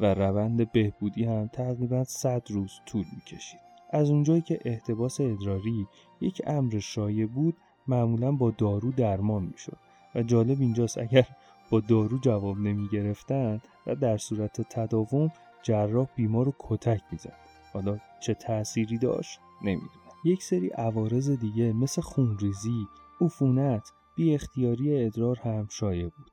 و 0.00 0.14
روند 0.14 0.72
بهبودی 0.72 1.24
هم 1.24 1.46
تقریبا 1.46 2.04
100 2.04 2.50
روز 2.50 2.80
طول 2.86 3.04
می 3.14 3.20
کشید. 3.26 3.63
از 3.94 4.10
اونجایی 4.10 4.40
که 4.40 4.58
احتباس 4.64 5.20
ادراری 5.20 5.86
یک 6.20 6.42
امر 6.46 6.78
شایع 6.78 7.26
بود 7.26 7.56
معمولا 7.88 8.32
با 8.32 8.50
دارو 8.50 8.92
درمان 8.92 9.42
می 9.42 9.58
شد 9.58 9.76
و 10.14 10.22
جالب 10.22 10.60
اینجاست 10.60 10.98
اگر 10.98 11.26
با 11.70 11.80
دارو 11.80 12.18
جواب 12.18 12.58
نمی 12.58 12.88
گرفتن 12.88 13.60
و 13.86 13.94
در 13.94 14.16
صورت 14.16 14.60
تداوم 14.60 15.32
جراح 15.62 16.06
بیمار 16.16 16.44
رو 16.44 16.54
کتک 16.58 17.00
می‌زد. 17.12 17.36
حالا 17.72 17.98
چه 18.20 18.34
تأثیری 18.34 18.98
داشت؟ 18.98 19.40
نمی‌دونم. 19.62 19.90
یک 20.24 20.42
سری 20.42 20.68
عوارض 20.68 21.30
دیگه 21.30 21.72
مثل 21.72 22.02
خونریزی 22.02 22.86
عفونت 23.20 23.92
بی 24.16 24.34
اختیاری 24.34 25.04
ادرار 25.04 25.38
هم 25.38 25.66
شایع 25.70 26.04
بود. 26.04 26.30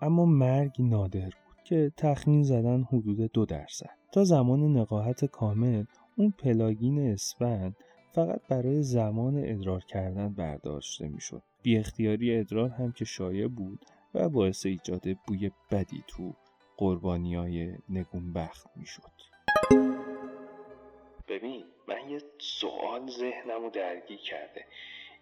اما 0.00 0.24
مرگ 0.24 0.72
نادر 0.78 1.30
بود 1.30 1.62
که 1.64 1.92
تخمین 1.96 2.42
زدن 2.42 2.82
حدود 2.82 3.32
دو 3.32 3.46
درصد. 3.46 3.90
تا 4.12 4.24
زمان 4.24 4.76
نقاهت 4.76 5.24
کامل 5.24 5.84
اون 6.18 6.30
پلاگین 6.30 7.12
اسفند 7.12 7.76
فقط 8.12 8.40
برای 8.48 8.82
زمان 8.82 9.44
ادرار 9.44 9.84
کردن 9.84 10.34
برداشته 10.34 11.08
می‌شد. 11.08 11.42
بی 11.62 11.78
اختیاری 11.78 12.38
ادرار 12.38 12.70
هم 12.70 12.92
که 12.92 13.04
شایع 13.04 13.48
بود 13.48 13.84
و 14.14 14.28
باعث 14.28 14.66
ایجاد 14.66 15.02
بوی 15.26 15.50
بدی 15.70 16.04
تو 16.08 16.34
قربانی 16.76 17.34
های 17.34 17.74
نگونبخت 17.88 18.66
می‌شد. 18.76 19.12
ببین 21.28 21.64
من 21.88 22.10
یه 22.10 22.20
سوال 22.38 23.10
ذهنم 23.10 23.62
رو 23.62 23.70
درگیر 23.70 24.18
کرده. 24.18 24.64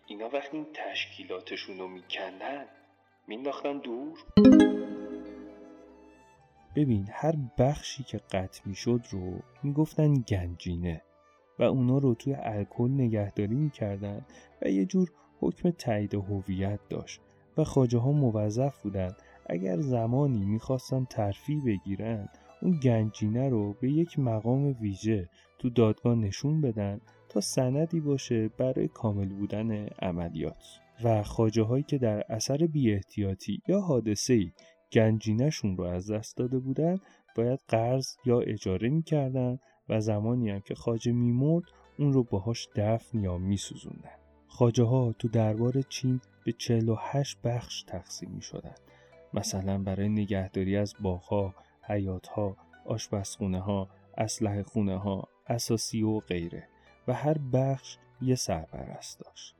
اینا 0.06 0.28
وقتی 0.28 0.56
این 0.56 0.66
تشکیلاتشون 0.74 1.78
رو 1.78 1.88
میکندن 1.88 2.64
مینداختن 3.28 3.78
دور؟ 3.78 4.18
ببین 6.76 7.08
هر 7.10 7.34
بخشی 7.58 8.02
که 8.02 8.18
قطع 8.18 8.62
می‌شد 8.66 9.00
رو 9.10 9.40
می‌گفتن 9.62 10.14
گنجینه 10.14 11.02
و 11.58 11.62
اونا 11.62 11.98
رو 11.98 12.14
توی 12.14 12.36
الکل 12.38 12.90
نگهداری 12.90 13.54
می‌کردن 13.54 14.26
و 14.62 14.70
یه 14.70 14.86
جور 14.86 15.10
حکم 15.40 15.70
تایید 15.70 16.14
هویت 16.14 16.80
داشت 16.90 17.20
و 17.56 17.64
خاجه 17.64 17.98
ها 17.98 18.12
موظف 18.12 18.82
بودند 18.82 19.16
اگر 19.46 19.80
زمانی 19.80 20.44
می‌خواستن 20.46 21.04
ترفیع 21.04 21.60
بگیرن 21.66 22.28
اون 22.62 22.80
گنجینه 22.82 23.48
رو 23.48 23.72
به 23.72 23.92
یک 23.92 24.18
مقام 24.18 24.76
ویژه 24.80 25.28
تو 25.58 25.70
دادگاه 25.70 26.14
نشون 26.14 26.60
بدن 26.60 27.00
تا 27.28 27.40
سندی 27.40 28.00
باشه 28.00 28.48
برای 28.48 28.88
کامل 28.88 29.28
بودن 29.28 29.86
عملیات. 29.86 30.64
و 31.04 31.22
خاجه 31.22 31.62
هایی 31.62 31.82
که 31.82 31.98
در 31.98 32.22
اثر 32.28 32.56
بی 32.56 33.00
یا 33.68 33.80
حادثه 33.80 34.52
گنجینشون 34.92 35.76
رو 35.76 35.84
از 35.84 36.10
دست 36.10 36.36
داده 36.36 36.58
بودن 36.58 36.98
باید 37.36 37.60
قرض 37.68 38.16
یا 38.24 38.40
اجاره 38.40 38.88
می‌کردن 38.88 39.58
و 39.88 40.00
زمانی 40.00 40.50
هم 40.50 40.60
که 40.60 40.74
خاجه 40.74 41.12
میمرد 41.12 41.64
اون 41.98 42.12
رو 42.12 42.22
باهاش 42.22 42.68
دفن 42.76 43.18
یا 43.18 43.38
میسوزوندن 43.38 44.16
خاجه 44.48 44.84
ها 44.84 45.14
تو 45.18 45.28
دربار 45.28 45.82
چین 45.82 46.20
به 46.44 46.52
48 46.52 47.38
بخش 47.44 47.82
تقسیم 47.82 48.30
می 48.30 48.42
شدن. 48.42 48.74
مثلا 49.34 49.78
برای 49.78 50.08
نگهداری 50.08 50.76
از 50.76 50.94
باغها، 51.00 51.54
حیاتها، 51.82 52.56
آشپزخونه 52.86 53.60
ها، 53.60 53.88
اسلحه 54.18 54.62
خونه 54.62 54.98
ها، 54.98 55.28
اساسی 55.46 56.02
و 56.02 56.18
غیره 56.18 56.68
و 57.08 57.12
هر 57.12 57.38
بخش 57.38 57.98
یه 58.22 58.34
سرپرست 58.34 59.20
داشت. 59.20 59.54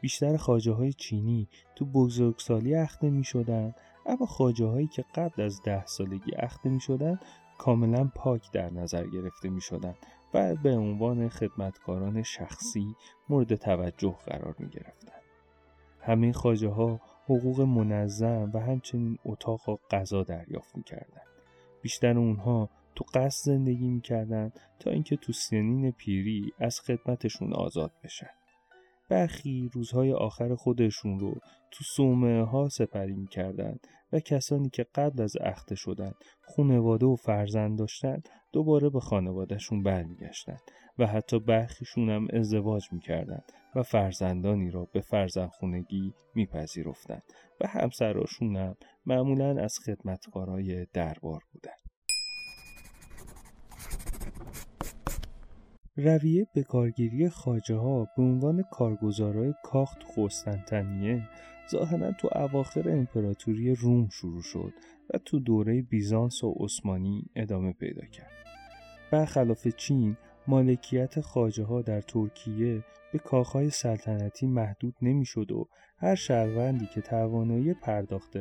بیشتر 0.00 0.36
خاجه 0.36 0.72
های 0.72 0.92
چینی 0.92 1.48
تو 1.76 1.84
بزرگسالی 1.84 2.74
اخته 2.74 3.10
می 3.10 3.24
شدن 3.24 3.74
اما 4.06 4.26
هایی 4.70 4.86
که 4.86 5.04
قبل 5.14 5.42
از 5.42 5.62
ده 5.62 5.86
سالگی 5.86 6.34
اخته 6.34 6.68
می 6.68 6.80
شدن 6.80 7.18
کاملا 7.58 8.10
پاک 8.14 8.52
در 8.52 8.70
نظر 8.70 9.06
گرفته 9.06 9.48
می 9.48 9.60
شدن 9.60 9.94
و 10.34 10.54
به 10.54 10.76
عنوان 10.76 11.28
خدمتکاران 11.28 12.22
شخصی 12.22 12.96
مورد 13.28 13.54
توجه 13.54 14.16
قرار 14.26 14.54
می 14.58 14.68
گرفتن. 14.68 15.12
همه 16.00 16.32
خاجه 16.32 16.68
ها 16.68 17.00
حقوق 17.24 17.60
منظم 17.60 18.50
و 18.54 18.58
همچنین 18.58 19.18
اتاق 19.24 19.68
و 19.68 19.76
غذا 19.90 20.22
دریافت 20.22 20.76
می 20.76 20.82
کردن. 20.82 21.22
بیشتر 21.82 22.18
اونها 22.18 22.68
تو 22.94 23.04
قصد 23.14 23.44
زندگی 23.44 23.88
می‌کردن 23.88 24.52
تا 24.78 24.90
اینکه 24.90 25.16
تو 25.16 25.32
سنین 25.32 25.90
پیری 25.90 26.52
از 26.58 26.80
خدمتشون 26.80 27.52
آزاد 27.52 27.92
بشن. 28.04 28.30
برخی 29.12 29.70
روزهای 29.72 30.12
آخر 30.12 30.54
خودشون 30.54 31.18
رو 31.18 31.34
تو 31.70 31.84
سومه 31.84 32.44
ها 32.44 32.68
سپری 32.68 33.14
می‌کردن 33.14 33.76
و 34.12 34.20
کسانی 34.20 34.68
که 34.68 34.86
قبل 34.94 35.22
از 35.22 35.36
اخته 35.40 35.74
شدن 35.74 36.12
خونواده 36.44 37.06
و 37.06 37.16
فرزند 37.16 37.78
داشتن 37.78 38.22
دوباره 38.52 38.90
به 38.90 39.00
خانوادهشون 39.00 39.82
برمیگشتن 39.82 40.56
و 40.98 41.06
حتی 41.06 41.38
برخیشون 41.38 42.10
هم 42.10 42.26
ازدواج 42.32 42.92
می‌کردن 42.92 43.40
و 43.74 43.82
فرزندانی 43.82 44.70
را 44.70 44.84
به 44.92 45.00
فرزند 45.00 45.50
خونگی 45.50 46.14
میپذیرفتند 46.34 47.22
و 47.60 47.66
همسراشون 47.66 48.56
هم 48.56 48.76
معمولا 49.06 49.62
از 49.62 49.78
خدمتکارای 49.86 50.86
دربار 50.92 51.40
بودن. 51.52 51.81
رویه 55.96 56.46
به 56.54 56.62
کارگیری 56.62 57.28
خاجه 57.28 57.76
ها 57.76 58.08
به 58.16 58.22
عنوان 58.22 58.62
کارگزارای 58.62 59.54
کاخ 59.62 59.94
تو 59.94 60.22
قسطنطنیه 60.22 61.28
ظاهرا 61.70 62.12
تو 62.12 62.28
اواخر 62.34 62.90
امپراتوری 62.90 63.74
روم 63.74 64.08
شروع 64.08 64.42
شد 64.42 64.72
و 65.14 65.18
تو 65.18 65.38
دوره 65.38 65.82
بیزانس 65.82 66.44
و 66.44 66.54
عثمانی 66.60 67.30
ادامه 67.36 67.72
پیدا 67.72 68.06
کرد. 68.06 68.30
برخلاف 69.10 69.68
چین 69.68 70.16
مالکیت 70.46 71.20
خاجه 71.20 71.64
ها 71.64 71.82
در 71.82 72.00
ترکیه 72.00 72.84
به 73.12 73.18
کاخهای 73.18 73.70
سلطنتی 73.70 74.46
محدود 74.46 74.94
نمی‌شد 75.02 75.52
و 75.52 75.68
هر 75.98 76.14
شهروندی 76.14 76.86
که 76.86 77.00
توانایی 77.00 77.74
پرداخت 77.74 78.36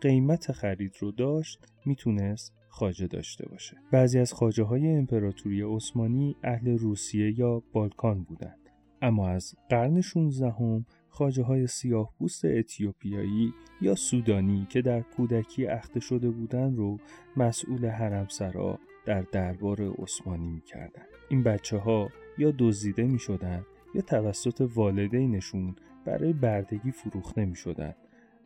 قیمت 0.00 0.52
خرید 0.52 0.92
رو 1.00 1.12
داشت 1.12 1.58
می‌تونست 1.84 2.52
خاجه 2.76 3.06
داشته 3.06 3.48
باشه. 3.48 3.76
بعضی 3.90 4.18
از 4.18 4.32
خاجه 4.32 4.62
های 4.62 4.88
امپراتوری 4.88 5.62
عثمانی 5.62 6.36
اهل 6.44 6.78
روسیه 6.78 7.38
یا 7.38 7.62
بالکان 7.72 8.22
بودند. 8.22 8.70
اما 9.02 9.28
از 9.28 9.54
قرن 9.68 10.00
16 10.00 10.50
هم 10.50 10.86
خاجه 11.08 11.42
های 11.42 11.66
سیاه 11.66 12.12
پوست 12.18 12.44
اتیوپیایی 12.44 13.52
یا 13.80 13.94
سودانی 13.94 14.66
که 14.70 14.82
در 14.82 15.00
کودکی 15.00 15.66
اخته 15.66 16.00
شده 16.00 16.30
بودند 16.30 16.76
رو 16.76 16.98
مسئول 17.36 17.86
حرمسرا 17.86 18.78
در 19.06 19.22
دربار 19.22 19.94
عثمانی 19.98 20.48
می‌کردن. 20.48 21.02
این 21.28 21.42
بچه 21.42 21.78
ها 21.78 22.08
یا 22.38 22.54
دزدیده 22.58 23.02
می 23.02 23.18
شدن 23.18 23.66
یا 23.94 24.00
توسط 24.00 24.68
والدینشون 24.74 25.76
برای 26.04 26.32
بردگی 26.32 26.90
فروخته 26.90 27.44
می 27.44 27.56
شدن 27.56 27.94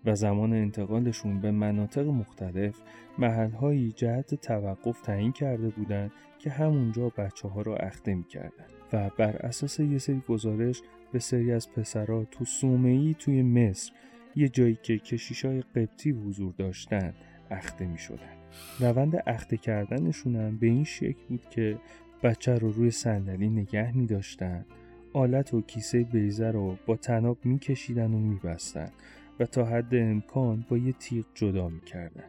و 0.04 0.14
زمان 0.14 0.52
انتقالشون 0.52 1.40
به 1.40 1.50
مناطق 1.50 2.06
مختلف 2.06 2.74
محلهایی 3.18 3.92
جهت 3.92 4.34
توقف 4.34 5.00
تعیین 5.00 5.32
کرده 5.32 5.68
بودند 5.68 6.12
که 6.38 6.50
همونجا 6.50 7.08
بچه 7.08 7.48
ها 7.48 7.62
را 7.62 7.76
اخته 7.76 8.14
می 8.14 8.24
کردن. 8.24 8.64
و 8.92 9.10
بر 9.18 9.36
اساس 9.36 9.80
یه 9.80 9.98
سری 9.98 10.22
گزارش 10.28 10.82
به 11.12 11.18
سری 11.18 11.52
از 11.52 11.72
پسرها 11.72 12.24
تو 12.24 12.44
سومهی 12.44 13.16
توی 13.18 13.42
مصر 13.42 13.92
یه 14.36 14.48
جایی 14.48 14.78
که 14.82 14.98
کشیشای 14.98 15.60
قبطی 15.60 16.10
حضور 16.10 16.54
داشتن 16.58 17.14
اخته 17.50 17.86
می 17.86 17.98
شدن. 17.98 18.36
روند 18.80 19.22
اخته 19.26 19.56
کردنشون 19.56 20.36
هم 20.36 20.58
به 20.58 20.66
این 20.66 20.84
شکل 20.84 21.22
بود 21.28 21.46
که 21.50 21.78
بچه 22.22 22.54
رو 22.54 22.72
روی 22.72 22.90
صندلی 22.90 23.48
نگه 23.48 23.96
می 23.96 24.06
داشتن 24.06 24.64
آلت 25.12 25.54
و 25.54 25.60
کیسه 25.60 26.02
بیزه 26.02 26.50
رو 26.50 26.76
با 26.86 26.96
تناب 26.96 27.38
می 27.44 27.58
کشیدن 27.58 28.14
و 28.14 28.18
می 28.18 28.40
بستن 28.44 28.90
و 29.40 29.46
تا 29.46 29.64
حد 29.64 29.94
امکان 29.94 30.64
با 30.68 30.76
یه 30.76 30.92
تیغ 30.92 31.24
جدا 31.34 31.68
می 31.68 31.80
کردن. 31.80 32.24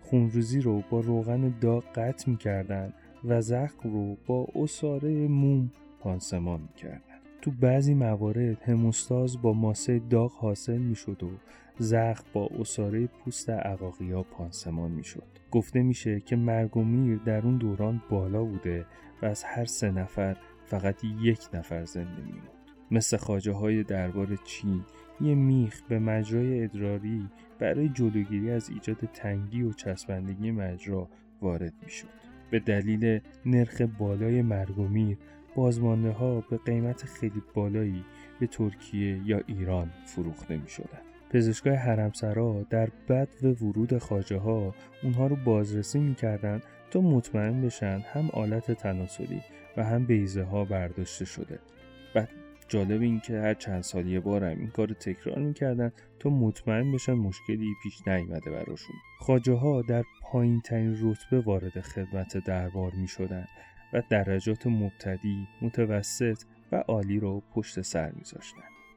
خونروزی 0.00 0.60
رو 0.60 0.82
با 0.90 1.00
روغن 1.00 1.54
داغ 1.60 1.84
قطع 1.94 2.30
می 2.30 2.36
کردن 2.36 2.92
و 3.24 3.40
زخم 3.40 3.92
رو 3.92 4.16
با 4.26 4.46
اصاره 4.54 5.28
موم 5.28 5.70
پانسمان 6.00 6.60
می 6.60 6.74
کردن. 6.76 7.00
تو 7.42 7.50
بعضی 7.50 7.94
موارد 7.94 8.62
هموستاز 8.62 9.42
با 9.42 9.52
ماسه 9.52 9.98
داغ 9.98 10.32
حاصل 10.32 10.78
می 10.78 10.94
شد 10.94 11.22
و 11.22 11.30
زخم 11.78 12.24
با 12.32 12.48
اصاره 12.58 13.06
پوست 13.06 13.50
عقاقیا 13.50 14.22
پانسمان 14.22 14.90
می 14.90 15.04
شد. 15.04 15.26
گفته 15.50 15.82
میشه 15.82 16.20
که 16.20 16.36
مرگ 16.36 16.76
و 16.76 16.84
میر 16.84 17.18
در 17.18 17.42
اون 17.42 17.56
دوران 17.56 18.02
بالا 18.10 18.44
بوده 18.44 18.86
و 19.22 19.26
از 19.26 19.44
هر 19.44 19.64
سه 19.64 19.90
نفر 19.90 20.36
فقط 20.64 21.04
یک 21.04 21.40
نفر 21.54 21.84
زنده 21.84 22.22
میموند. 22.22 22.59
مثل 22.90 23.16
خاجه 23.16 23.52
های 23.52 23.82
دربار 23.82 24.38
چین 24.44 24.84
یه 25.20 25.34
میخ 25.34 25.82
به 25.88 25.98
مجرای 25.98 26.64
ادراری 26.64 27.28
برای 27.58 27.88
جلوگیری 27.88 28.50
از 28.50 28.70
ایجاد 28.70 28.96
تنگی 28.96 29.62
و 29.62 29.72
چسبندگی 29.72 30.50
مجرا 30.50 31.08
وارد 31.42 31.72
می‌شد. 31.82 32.08
به 32.50 32.58
دلیل 32.58 33.20
نرخ 33.46 33.82
بالای 33.98 34.42
مرگ 34.42 34.78
و 34.78 34.88
میر 34.88 35.18
بازمانده 35.56 36.10
ها 36.10 36.40
به 36.40 36.56
قیمت 36.56 37.04
خیلی 37.04 37.42
بالایی 37.54 38.04
به 38.40 38.46
ترکیه 38.46 39.20
یا 39.24 39.40
ایران 39.46 39.90
فروخته 40.04 40.56
می 40.56 40.68
شدن. 40.68 41.00
پزشکای 41.30 41.74
حرمسرا 41.74 42.66
در 42.70 42.88
بد 43.08 43.28
و 43.42 43.46
ورود 43.46 43.98
خاجه 43.98 44.38
ها 44.38 44.74
اونها 45.02 45.26
رو 45.26 45.36
بازرسی 45.36 45.98
می‌کردن 45.98 46.60
تا 46.90 47.00
مطمئن 47.00 47.62
بشن 47.62 48.02
هم 48.12 48.30
آلت 48.32 48.72
تناسلی 48.72 49.40
و 49.76 49.84
هم 49.84 50.04
بیزه 50.04 50.42
ها 50.42 50.64
برداشته 50.64 51.24
شده 51.24 51.58
جالب 52.70 53.02
این 53.02 53.20
که 53.20 53.40
هر 53.40 53.54
چند 53.54 53.82
سال 53.82 54.06
یه 54.06 54.20
بارم 54.20 54.58
این 54.58 54.68
کار 54.68 54.88
تکرار 54.88 55.38
می‌کردن 55.38 55.92
تا 56.18 56.30
مطمئن 56.30 56.92
بشن 56.92 57.12
مشکلی 57.12 57.74
پیش 57.82 58.08
نیامده 58.08 58.50
براشون 58.50 58.96
خاجه 59.20 59.52
ها 59.52 59.82
در 59.82 60.04
پایین 60.22 60.60
ترین 60.60 60.98
رتبه 61.02 61.40
وارد 61.40 61.80
خدمت 61.80 62.36
دربار 62.36 62.92
می 62.92 63.08
شدن 63.08 63.46
و 63.92 64.02
درجات 64.10 64.66
مبتدی، 64.66 65.48
متوسط 65.62 66.42
و 66.72 66.76
عالی 66.76 67.20
رو 67.20 67.42
پشت 67.54 67.80
سر 67.80 68.12
می 68.12 68.22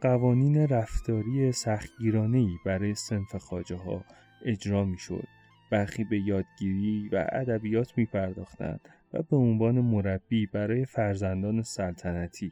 قوانین 0.01 0.67
رفتاری 0.67 1.51
سختگیرانه‌ای 1.51 2.57
برای 2.65 2.95
سنف 2.95 3.36
خاجه 3.36 3.75
ها 3.75 4.05
اجرا 4.45 4.86
می 4.86 4.97
شد. 4.97 5.27
برخی 5.71 6.03
به 6.03 6.19
یادگیری 6.19 7.09
و 7.12 7.25
ادبیات 7.31 7.97
می 7.97 8.05
پرداختند 8.05 8.79
و 9.13 9.21
به 9.21 9.38
عنوان 9.38 9.79
مربی 9.79 10.45
برای 10.45 10.86
فرزندان 10.86 11.62
سلطنتی 11.62 12.51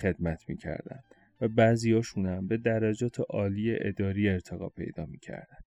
خدمت 0.00 0.48
می 0.48 0.56
کردند 0.56 1.04
و 1.40 1.48
بعضیاشون 1.48 2.26
هم 2.26 2.46
به 2.46 2.56
درجات 2.56 3.20
عالی 3.20 3.76
اداری 3.80 4.28
ارتقا 4.28 4.68
پیدا 4.68 5.06
می 5.06 5.18
کردند. 5.18 5.64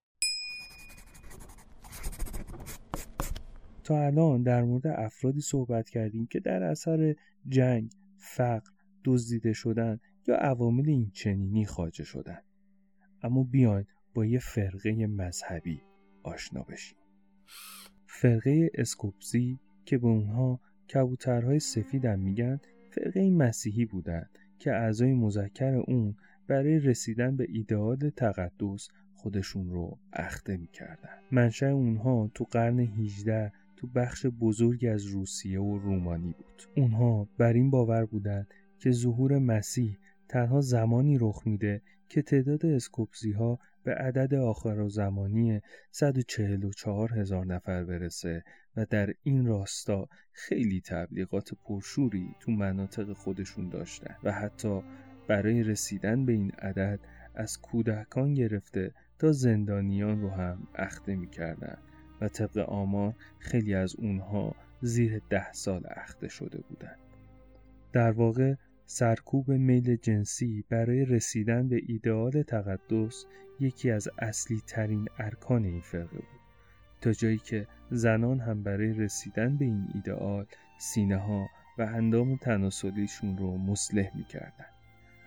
تا 3.84 4.06
الان 4.06 4.42
در 4.42 4.62
مورد 4.62 4.86
افرادی 4.86 5.40
صحبت 5.40 5.90
کردیم 5.90 6.26
که 6.26 6.40
در 6.40 6.62
اثر 6.62 7.14
جنگ، 7.48 7.90
فقر، 8.16 8.70
دزدیده 9.04 9.52
شدن 9.52 10.00
یا 10.28 10.36
عوامل 10.36 10.88
این 10.88 11.10
چنینی 11.10 11.66
خاجه 11.66 12.04
شدن 12.04 12.40
اما 13.22 13.44
بیاین 13.44 13.84
با 14.14 14.24
یه 14.24 14.38
فرقه 14.38 15.06
مذهبی 15.06 15.82
آشنا 16.22 16.62
بشیم 16.62 16.98
فرقه 18.06 18.70
اسکوپزی 18.74 19.58
که 19.84 19.98
به 19.98 20.06
اونها 20.06 20.60
کبوترهای 20.94 21.60
سفیدم 21.60 22.18
میگن 22.18 22.60
فرقه 22.96 23.30
مسیحی 23.30 23.84
بودن 23.84 24.26
که 24.58 24.72
اعضای 24.72 25.14
مذکر 25.14 25.74
اون 25.74 26.16
برای 26.48 26.78
رسیدن 26.78 27.36
به 27.36 27.46
ایدئال 27.48 28.10
تقدس 28.10 28.88
خودشون 29.14 29.70
رو 29.70 29.98
اخته 30.12 30.56
می‌کردن 30.56 31.18
منشأ 31.30 31.66
اونها 31.66 32.30
تو 32.34 32.44
قرن 32.44 32.78
18 32.78 33.52
تو 33.76 33.86
بخش 33.86 34.26
بزرگی 34.26 34.88
از 34.88 35.04
روسیه 35.04 35.60
و 35.60 35.78
رومانی 35.78 36.32
بود. 36.32 36.62
اونها 36.76 37.28
بر 37.38 37.52
این 37.52 37.70
باور 37.70 38.04
بودند 38.04 38.46
که 38.78 38.90
ظهور 38.90 39.38
مسیح 39.38 39.98
تنها 40.28 40.60
زمانی 40.60 41.18
رخ 41.18 41.42
میده 41.46 41.82
که 42.08 42.22
تعداد 42.22 42.66
اسکوپزی 42.66 43.32
ها 43.32 43.58
به 43.86 43.94
عدد 43.94 44.34
آخر 44.34 44.80
و 44.80 44.88
زمانی 44.88 45.60
144 45.90 47.12
هزار 47.12 47.46
نفر 47.46 47.84
برسه 47.84 48.44
و 48.76 48.86
در 48.90 49.14
این 49.22 49.46
راستا 49.46 50.08
خیلی 50.32 50.80
تبلیغات 50.80 51.54
پرشوری 51.54 52.34
تو 52.40 52.52
مناطق 52.52 53.12
خودشون 53.12 53.68
داشتن 53.68 54.16
و 54.24 54.32
حتی 54.32 54.82
برای 55.28 55.62
رسیدن 55.62 56.26
به 56.26 56.32
این 56.32 56.50
عدد 56.50 57.00
از 57.34 57.60
کودکان 57.60 58.34
گرفته 58.34 58.94
تا 59.18 59.32
زندانیان 59.32 60.20
رو 60.20 60.30
هم 60.30 60.68
اخته 60.74 61.16
می‌کردن 61.16 61.78
و 62.20 62.28
طبق 62.28 62.58
آمار 62.58 63.14
خیلی 63.38 63.74
از 63.74 63.96
اونها 63.96 64.54
زیر 64.80 65.22
ده 65.30 65.52
سال 65.52 65.82
اخته 65.90 66.28
شده 66.28 66.58
بودند. 66.68 66.98
در 67.92 68.10
واقع 68.10 68.54
سرکوب 68.86 69.50
میل 69.50 69.96
جنسی 69.96 70.64
برای 70.68 71.04
رسیدن 71.04 71.68
به 71.68 71.80
ایدئال 71.86 72.42
تقدس 72.42 73.24
یکی 73.60 73.90
از 73.90 74.08
اصلی 74.18 74.62
ترین 74.66 75.08
ارکان 75.18 75.64
این 75.64 75.80
فرقه 75.80 76.16
بود. 76.16 76.40
تا 77.00 77.12
جایی 77.12 77.38
که 77.38 77.66
زنان 77.90 78.40
هم 78.40 78.62
برای 78.62 78.92
رسیدن 78.92 79.56
به 79.56 79.64
این 79.64 79.88
ایدئال 79.94 80.46
سینه 80.78 81.16
ها 81.16 81.46
و 81.78 81.82
اندام 81.82 82.36
تناسلیشون 82.36 83.38
رو 83.38 83.58
مسلح 83.58 84.16
می‌کردن 84.16 84.66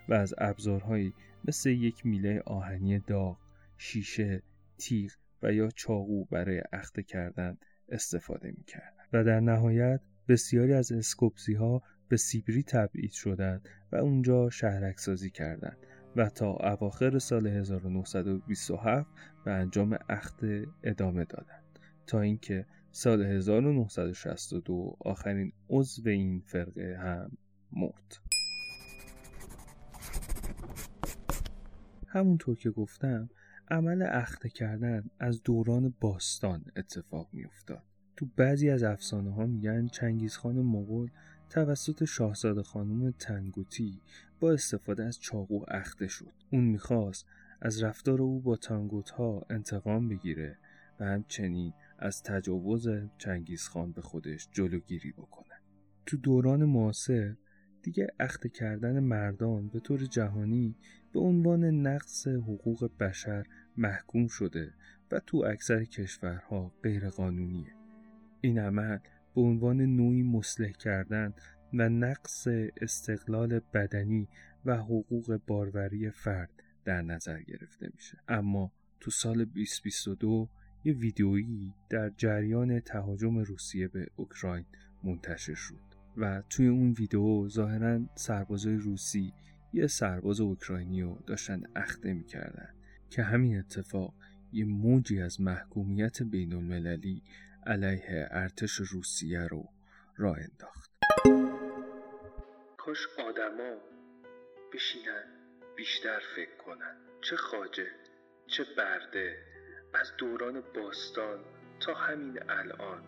و 0.09 0.13
از 0.13 0.33
ابزارهایی 0.37 1.13
مثل 1.45 1.69
یک 1.69 2.05
میله 2.05 2.41
آهنی 2.45 2.99
داغ، 2.99 3.37
شیشه، 3.77 4.41
تیغ 4.77 5.11
و 5.43 5.53
یا 5.53 5.69
چاقو 5.69 6.25
برای 6.25 6.61
اخته 6.73 7.03
کردن 7.03 7.57
استفاده 7.89 8.51
می‌کردن. 8.57 9.03
و 9.13 9.23
در 9.23 9.39
نهایت 9.39 10.01
بسیاری 10.27 10.73
از 10.73 10.91
اسکوپسی 10.91 11.53
ها 11.53 11.83
به 12.09 12.17
سیبری 12.17 12.63
تبعید 12.63 13.11
شدند 13.11 13.69
و 13.91 13.95
اونجا 13.95 14.49
شهرک 14.49 14.99
سازی 14.99 15.29
کردند 15.29 15.77
و 16.15 16.29
تا 16.29 16.51
اواخر 16.51 17.19
سال 17.19 17.47
1927 17.47 19.07
به 19.45 19.51
انجام 19.51 19.97
اخت 20.09 20.39
ادامه 20.83 21.25
دادند 21.25 21.79
تا 22.07 22.21
اینکه 22.21 22.65
سال 22.91 23.21
1962 23.21 24.97
آخرین 24.99 25.51
عضو 25.69 26.09
این 26.09 26.43
فرقه 26.45 26.97
هم 27.01 27.31
مرد 27.71 28.17
همونطور 32.07 32.57
که 32.57 32.69
گفتم 32.69 33.29
عمل 33.71 34.01
اخته 34.01 34.49
کردن 34.49 35.03
از 35.19 35.43
دوران 35.43 35.93
باستان 35.99 36.65
اتفاق 36.75 37.29
می 37.33 37.45
افتاد. 37.45 37.83
تو 38.15 38.25
بعضی 38.35 38.69
از 38.69 38.83
افسانه 38.83 39.33
ها 39.33 39.45
میگن 39.45 39.87
چنگیزخان 39.87 40.55
مغول 40.55 41.09
توسط 41.49 42.03
شاهزاده 42.03 42.63
خانم 42.63 43.11
تنگوتی 43.11 44.01
با 44.39 44.51
استفاده 44.51 45.03
از 45.03 45.19
چاقو 45.19 45.63
اخته 45.67 46.07
شد. 46.07 46.33
اون 46.51 46.63
می‌خواست 46.63 47.25
از 47.61 47.83
رفتار 47.83 48.21
او 48.21 48.41
با 48.41 48.55
تانگوت 48.55 49.09
ها 49.09 49.45
انتقام 49.49 50.09
بگیره 50.09 50.57
و 50.99 51.05
همچنین 51.05 51.73
از 51.99 52.23
تجاوز 52.23 52.87
چنگیزخان 53.17 53.91
به 53.91 54.01
خودش 54.01 54.47
جلوگیری 54.51 55.11
بکنه. 55.11 55.55
تو 56.05 56.17
دوران 56.17 56.65
معاصر 56.65 57.35
دیگه 57.81 58.07
اخته 58.19 58.49
کردن 58.49 58.99
مردان 58.99 59.67
به 59.67 59.79
طور 59.79 60.05
جهانی 60.05 60.75
به 61.13 61.19
عنوان 61.19 61.63
نقص 61.63 62.27
حقوق 62.27 62.91
بشر 62.99 63.45
محکوم 63.77 64.27
شده 64.27 64.73
و 65.11 65.19
تو 65.19 65.37
اکثر 65.37 65.83
کشورها 65.83 66.71
غیرقانونیه. 66.83 67.73
این 68.41 68.59
عمل 68.59 68.97
به 69.35 69.41
عنوان 69.41 69.81
نوعی 69.81 70.23
مسلح 70.23 70.71
کردن 70.71 71.33
و 71.73 71.89
نقص 71.89 72.47
استقلال 72.81 73.61
بدنی 73.73 74.27
و 74.65 74.77
حقوق 74.77 75.39
باروری 75.47 76.09
فرد 76.09 76.63
در 76.85 77.01
نظر 77.01 77.41
گرفته 77.41 77.89
میشه. 77.93 78.17
اما 78.27 78.71
تو 78.99 79.11
سال 79.11 79.45
2022 79.45 80.49
یه 80.83 80.93
ویدیویی 80.93 81.73
در 81.89 82.09
جریان 82.09 82.79
تهاجم 82.79 83.37
روسیه 83.37 83.87
به 83.87 84.07
اوکراین 84.15 84.65
منتشر 85.03 85.53
شد 85.53 85.89
و 86.17 86.43
توی 86.49 86.67
اون 86.67 86.91
ویدیو 86.91 87.47
ظاهرا 87.47 88.01
سربازای 88.15 88.75
روسی 88.75 89.33
یه 89.73 89.87
سرباز 89.87 90.41
اوکراینی 90.41 91.01
رو 91.01 91.17
داشتن 91.27 91.63
اخته 91.75 92.13
می‌کردن 92.13 92.69
که 93.09 93.23
همین 93.23 93.59
اتفاق 93.59 94.13
یه 94.53 94.65
موجی 94.65 95.21
از 95.21 95.41
محکومیت 95.41 96.23
بین 96.23 96.53
المللی 96.53 97.21
علیه 97.67 98.27
ارتش 98.31 98.75
روسیه 98.75 99.47
رو 99.47 99.63
راه 100.17 100.37
انداخت. 100.37 100.91
کاش 102.77 103.07
آدما 103.27 103.77
بشینن 104.73 105.23
بیشتر 105.75 106.21
فکر 106.35 106.57
کنن. 106.57 106.97
چه 107.21 107.35
خاجه 107.35 107.87
چه 108.47 108.65
برده. 108.77 109.37
از 109.93 110.11
دوران 110.17 110.63
باستان 110.75 111.39
تا 111.79 111.93
همین 111.93 112.49
الان. 112.49 113.03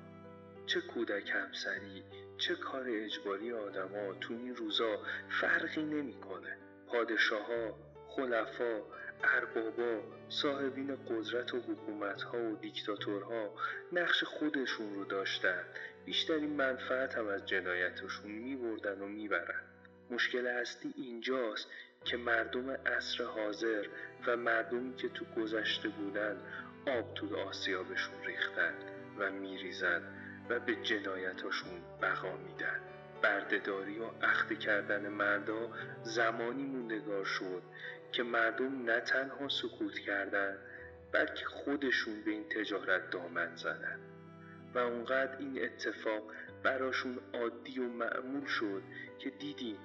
چه 0.66 0.82
کودک 0.82 1.30
همسری 1.30 2.04
چه 2.38 2.56
کار 2.56 2.86
اجباری 2.90 3.54
آدما 3.54 4.14
تو 4.14 4.34
این 4.34 4.56
روزا 4.56 4.98
فرقی 5.42 5.84
نمی‌کنه. 5.84 6.58
پادشاه 6.88 7.48
ها 7.48 7.78
خلفا 8.08 8.82
اربابا 9.24 10.04
صاحبین 10.30 10.96
قدرت 11.10 11.54
و 11.54 11.60
حکومت 11.60 12.22
ها 12.22 12.38
و 12.38 12.56
دیکتاتورها 12.56 13.56
نقش 13.92 14.24
خودشون 14.24 14.94
رو 14.96 15.06
داشتن. 15.06 15.64
بیشترین 16.06 16.50
منفعت 16.50 17.16
هم 17.16 17.28
از 17.28 17.46
جنایتشون 17.46 18.32
میبردن 18.32 19.02
و 19.02 19.08
می‌برن. 19.08 19.64
مشکل 20.10 20.48
اصلی 20.48 20.94
اینجاست 20.98 21.68
که 22.06 22.18
مردم 22.18 22.70
عصر 22.70 23.24
حاضر 23.24 23.88
و 24.28 24.38
مردمی 24.38 24.96
که 24.96 25.10
تو 25.10 25.26
گذشته 25.26 25.90
بودن 25.90 26.38
آب 26.88 27.14
تو 27.14 27.38
آسیابشون 27.38 28.24
ریختن 28.26 28.74
و 29.18 29.32
میریزن 29.32 30.02
و 30.50 30.60
به 30.60 30.76
جنایتاشون 30.76 31.82
بقا 32.02 32.38
میدن. 32.38 32.80
بردهداری 33.22 34.00
و 34.00 34.04
اخته 34.22 34.56
کردن 34.56 35.10
مردا 35.10 35.70
زمانی 36.04 36.64
موندگار 36.64 37.26
شد 37.26 37.64
که 38.12 38.24
مردم 38.24 38.84
نه 38.84 39.00
تنها 39.00 39.48
سکوت 39.50 40.00
کردند 40.00 40.60
بلکه 41.12 41.46
خودشون 41.46 42.22
به 42.26 42.32
این 42.32 42.50
تجارت 42.50 43.10
دامن 43.10 43.56
زدن. 43.56 44.00
و 44.74 44.78
اونقدر 44.78 45.38
این 45.38 45.64
اتفاق 45.64 46.32
براشون 46.64 47.20
عادی 47.34 47.80
و 47.80 47.88
معمول 47.88 48.46
شد 48.46 48.84
که 49.20 49.30
دیدیم 49.30 49.78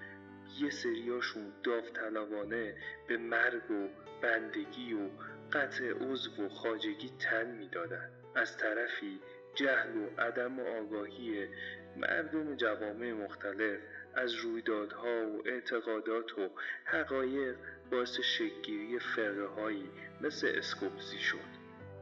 یه 0.61 0.71
سریاشون 0.71 1.53
داوطلبانه 1.65 2.75
به 3.09 3.17
مرگ 3.17 3.71
و 3.71 3.89
بندگی 4.23 4.95
و 4.95 5.09
قطع 5.53 5.85
عضو 5.85 6.47
و 6.47 6.49
خاجگی 6.49 7.11
تن 7.19 7.47
می‌دادند 7.47 8.13
از 8.35 8.57
طرفی 8.57 9.21
جهل 9.55 9.97
و 9.97 10.21
عدم 10.21 10.61
آگاهی 10.61 11.49
مردم 11.97 12.57
جوامع 12.57 13.13
مختلف 13.13 13.81
از 14.15 14.35
رویدادها 14.35 15.29
و 15.29 15.43
اعتقادات 15.49 16.39
و 16.39 16.51
حقایق 16.85 17.57
باعث 17.91 18.21
شکگیری 18.21 18.99
فرقه 18.99 19.47
هایی 19.47 19.91
مثل 20.21 20.53
اسکوپزی 20.55 21.19
شد 21.19 21.57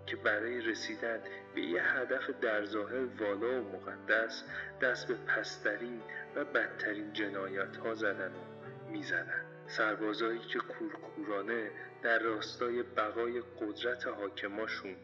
که 0.07 0.16
برای 0.16 0.61
رسیدن 0.61 1.20
به 1.55 1.61
یه 1.61 1.82
هدف 1.82 2.30
در 2.30 2.64
ظاهر 2.64 3.05
والا 3.05 3.62
و 3.62 3.76
مقدس 3.76 4.45
دست 4.82 5.09
به 5.09 5.14
پسترین 5.14 6.01
و 6.37 6.45
بدترین 6.45 7.12
جنایت 7.12 7.76
ها 7.76 7.95
زدن 7.95 8.32
و 8.32 8.91
می‌زدن. 8.91 9.45
سربازایی 9.66 10.39
که 10.39 10.59
کورکورانه 10.59 11.70
در 12.03 12.18
راستای 12.18 12.82
بقای 12.82 13.43
قدرت 13.61 14.07
حاکماشون 14.07 14.97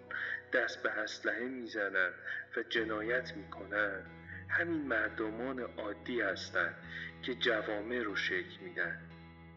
دست 0.52 0.82
به 0.82 0.90
اسلحه 0.90 1.48
می‌زنن 1.48 2.10
و 2.56 2.62
جنایت 2.62 3.36
می‌کنن 3.36 4.06
همین 4.48 4.86
مردمان 4.86 5.60
عادی 5.60 6.20
هستند 6.20 6.74
که 7.22 7.34
جوامع 7.34 8.02
رو 8.02 8.16
شکل 8.16 8.60
میدن. 8.60 9.00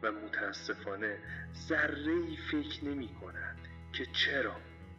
و 0.04 0.12
متاسفانه 0.12 1.18
ذره 1.68 2.12
ای 2.12 2.38
فکر 2.51 2.86
نمی 2.86 3.10
کنند 3.22 3.58
که 3.93 4.06
چرا 4.06 4.56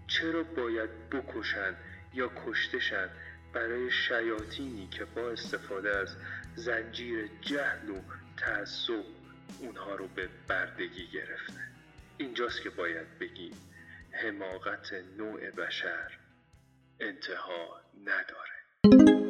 چرا 0.07 0.43
باید 0.43 1.11
بکشند 1.11 1.77
یا 2.15 2.31
کشتشند 2.47 3.11
برای 3.53 3.91
شیاطینی 3.91 4.89
که 4.89 5.05
با 5.05 5.31
استفاده 5.31 5.97
از 5.97 6.17
زنجیر 6.55 7.31
جهل 7.41 7.91
و 7.91 8.01
تعصب 8.37 9.05
اونها 9.59 9.95
رو 9.95 10.09
به 10.09 10.29
بردگی 10.49 11.07
گرفته. 11.07 11.61
اینجاست 12.19 12.63
که 12.63 12.71
باید 12.71 13.19
بگیم 13.19 13.55
حماقت 14.11 14.93
نوع 15.19 15.51
بشر 15.51 16.19
انتها 17.01 17.81
نداره. 18.05 19.24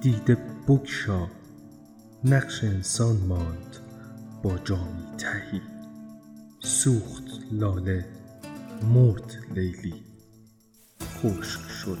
دیده 0.00 0.36
بکشا 0.68 1.28
نقش 2.24 2.64
انسان 2.64 3.16
ماند 3.16 3.76
با 4.42 4.58
جامی 4.58 5.16
تهی. 5.18 5.60
سوخت 6.60 7.24
لاله 7.52 8.06
مرد 8.82 9.36
لیلی. 9.54 10.04
خشک 11.02 11.70
شد 11.70 11.98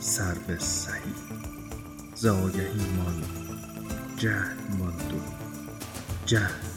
سرو 0.00 0.58
سهی. 0.58 1.14
زاگهی 2.14 2.86
مان 2.96 3.22
جهل 4.16 4.76
ماند 4.78 5.12
و 5.12 5.20
جهل. 6.26 6.71